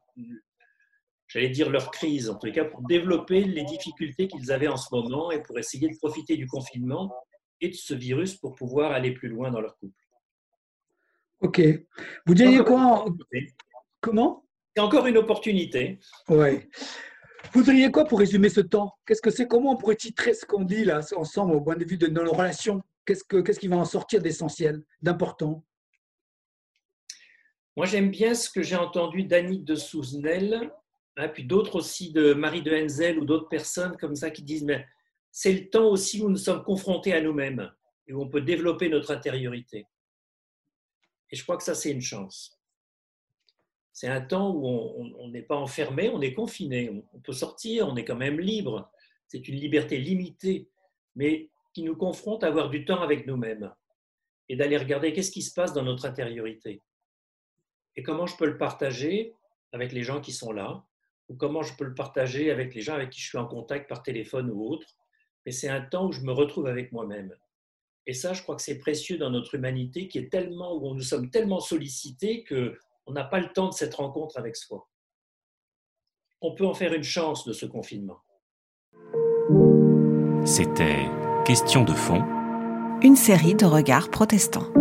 j'allais 1.27 1.49
dire 1.49 1.69
leur 1.69 1.91
crise, 1.91 2.29
en 2.29 2.35
tout 2.35 2.51
cas 2.51 2.63
pour 2.63 2.81
développer 2.83 3.43
les 3.43 3.63
difficultés 3.63 4.29
qu'ils 4.29 4.51
avaient 4.51 4.69
en 4.69 4.77
ce 4.77 4.93
moment 4.95 5.29
et 5.31 5.41
pour 5.41 5.59
essayer 5.59 5.89
de 5.89 5.97
profiter 5.97 6.37
du 6.37 6.47
confinement 6.47 7.13
et 7.59 7.69
de 7.69 7.75
ce 7.75 7.93
virus 7.93 8.35
pour 8.35 8.55
pouvoir 8.55 8.93
aller 8.93 9.11
plus 9.11 9.27
loin 9.27 9.51
dans 9.51 9.59
leur 9.59 9.77
couple. 9.77 9.93
Ok. 11.41 11.61
Vous 12.25 12.33
diriez 12.33 12.63
quoi 12.63 13.05
Comment? 14.01 14.45
C'est 14.75 14.81
encore 14.81 15.07
une 15.07 15.17
opportunité. 15.17 15.99
Oui. 16.29 16.61
Vous 17.53 17.63
diriez 17.63 17.91
quoi 17.91 18.05
pour 18.05 18.19
résumer 18.19 18.49
ce 18.49 18.61
temps? 18.61 18.93
Qu'est-ce 19.05 19.21
que 19.21 19.31
c'est 19.31 19.47
Comment 19.47 19.71
on 19.71 19.77
pourrait 19.77 19.95
titrer 19.95 20.33
ce 20.33 20.45
qu'on 20.45 20.63
dit 20.63 20.85
là 20.85 21.01
ensemble 21.15 21.55
au 21.55 21.61
point 21.61 21.75
de 21.75 21.85
vue 21.85 21.97
de 21.97 22.07
nos 22.07 22.31
relations? 22.31 22.81
Qu'est-ce, 23.05 23.23
que, 23.23 23.37
qu'est-ce 23.41 23.59
qui 23.59 23.67
va 23.67 23.77
en 23.77 23.85
sortir 23.85 24.21
d'essentiel, 24.21 24.83
d'important? 25.01 25.65
Moi, 27.75 27.85
j'aime 27.85 28.11
bien 28.11 28.35
ce 28.35 28.49
que 28.49 28.61
j'ai 28.61 28.75
entendu 28.75 29.23
d'Annick 29.23 29.63
de 29.63 29.75
Souzenel 29.75 30.71
Hein, 31.19 31.27
puis 31.27 31.43
d'autres 31.43 31.75
aussi 31.75 32.13
de 32.13 32.33
Marie 32.33 32.61
de 32.61 32.73
Henzel 32.73 33.19
ou 33.19 33.25
d'autres 33.25 33.49
personnes 33.49 33.97
comme 33.97 34.15
ça 34.15 34.31
qui 34.31 34.41
disent 34.41 34.63
mais 34.63 34.87
c'est 35.31 35.51
le 35.51 35.69
temps 35.69 35.87
aussi 35.87 36.21
où 36.21 36.29
nous 36.29 36.37
sommes 36.37 36.63
confrontés 36.63 37.13
à 37.13 37.19
nous-mêmes 37.19 37.69
et 38.07 38.13
où 38.13 38.21
on 38.21 38.29
peut 38.29 38.39
développer 38.39 38.87
notre 38.87 39.11
intériorité. 39.11 39.85
Et 41.29 41.35
je 41.35 41.43
crois 41.43 41.57
que 41.57 41.63
ça, 41.63 41.75
c'est 41.75 41.91
une 41.91 42.01
chance. 42.01 42.58
C'est 43.99 44.07
un 44.07 44.21
temps 44.21 44.55
où 44.55 44.65
on 44.65 45.27
n'est 45.27 45.41
pas 45.41 45.57
enfermé, 45.57 46.07
on 46.07 46.21
est 46.21 46.33
confiné, 46.33 46.89
on 47.11 47.19
peut 47.19 47.33
sortir, 47.33 47.85
on 47.89 47.97
est 47.97 48.05
quand 48.05 48.15
même 48.15 48.39
libre. 48.39 48.89
C'est 49.27 49.45
une 49.49 49.57
liberté 49.57 49.97
limitée, 49.97 50.69
mais 51.17 51.49
qui 51.73 51.83
nous 51.83 51.97
confronte 51.97 52.45
à 52.45 52.47
avoir 52.47 52.69
du 52.69 52.85
temps 52.85 53.01
avec 53.01 53.27
nous-mêmes 53.27 53.73
et 54.47 54.55
d'aller 54.55 54.77
regarder 54.77 55.11
qu'est-ce 55.11 55.31
qui 55.31 55.41
se 55.41 55.53
passe 55.53 55.73
dans 55.73 55.83
notre 55.83 56.05
intériorité 56.05 56.81
et 57.97 58.01
comment 58.01 58.25
je 58.25 58.37
peux 58.37 58.45
le 58.45 58.57
partager 58.57 59.33
avec 59.73 59.91
les 59.91 60.03
gens 60.03 60.21
qui 60.21 60.31
sont 60.31 60.53
là, 60.53 60.81
ou 61.27 61.35
comment 61.35 61.61
je 61.61 61.75
peux 61.75 61.83
le 61.83 61.93
partager 61.93 62.51
avec 62.51 62.73
les 62.75 62.81
gens 62.81 62.93
avec 62.93 63.09
qui 63.09 63.19
je 63.19 63.27
suis 63.27 63.37
en 63.37 63.47
contact 63.47 63.89
par 63.89 64.01
téléphone 64.01 64.49
ou 64.49 64.63
autre. 64.63 64.95
Mais 65.45 65.51
c'est 65.51 65.67
un 65.67 65.81
temps 65.81 66.07
où 66.07 66.13
je 66.13 66.21
me 66.21 66.31
retrouve 66.31 66.67
avec 66.67 66.93
moi-même. 66.93 67.35
Et 68.07 68.13
ça, 68.13 68.31
je 68.31 68.43
crois 68.43 68.55
que 68.55 68.61
c'est 68.61 68.79
précieux 68.79 69.17
dans 69.17 69.29
notre 69.29 69.55
humanité 69.55 70.07
qui 70.07 70.19
est 70.19 70.31
tellement, 70.31 70.77
où 70.77 70.95
nous 70.95 71.01
sommes 71.01 71.29
tellement 71.29 71.59
sollicités 71.59 72.45
qu'on 73.09 73.15
n'a 73.15 73.23
pas 73.23 73.39
le 73.39 73.51
temps 73.51 73.69
de 73.69 73.73
cette 73.73 73.95
rencontre 73.95 74.37
avec 74.37 74.55
soi. 74.55 74.87
On 76.41 76.53
peut 76.53 76.65
en 76.65 76.75
faire 76.75 76.93
une 76.93 77.03
chance 77.03 77.43
de 77.43 77.53
ce 77.53 77.65
confinement. 77.65 78.19
C'était 80.45 81.09
Question 81.43 81.83
de 81.83 81.93
fond. 81.93 82.23
Une 83.01 83.15
série 83.15 83.55
de 83.55 83.65
regards 83.65 84.11
protestants. 84.11 84.71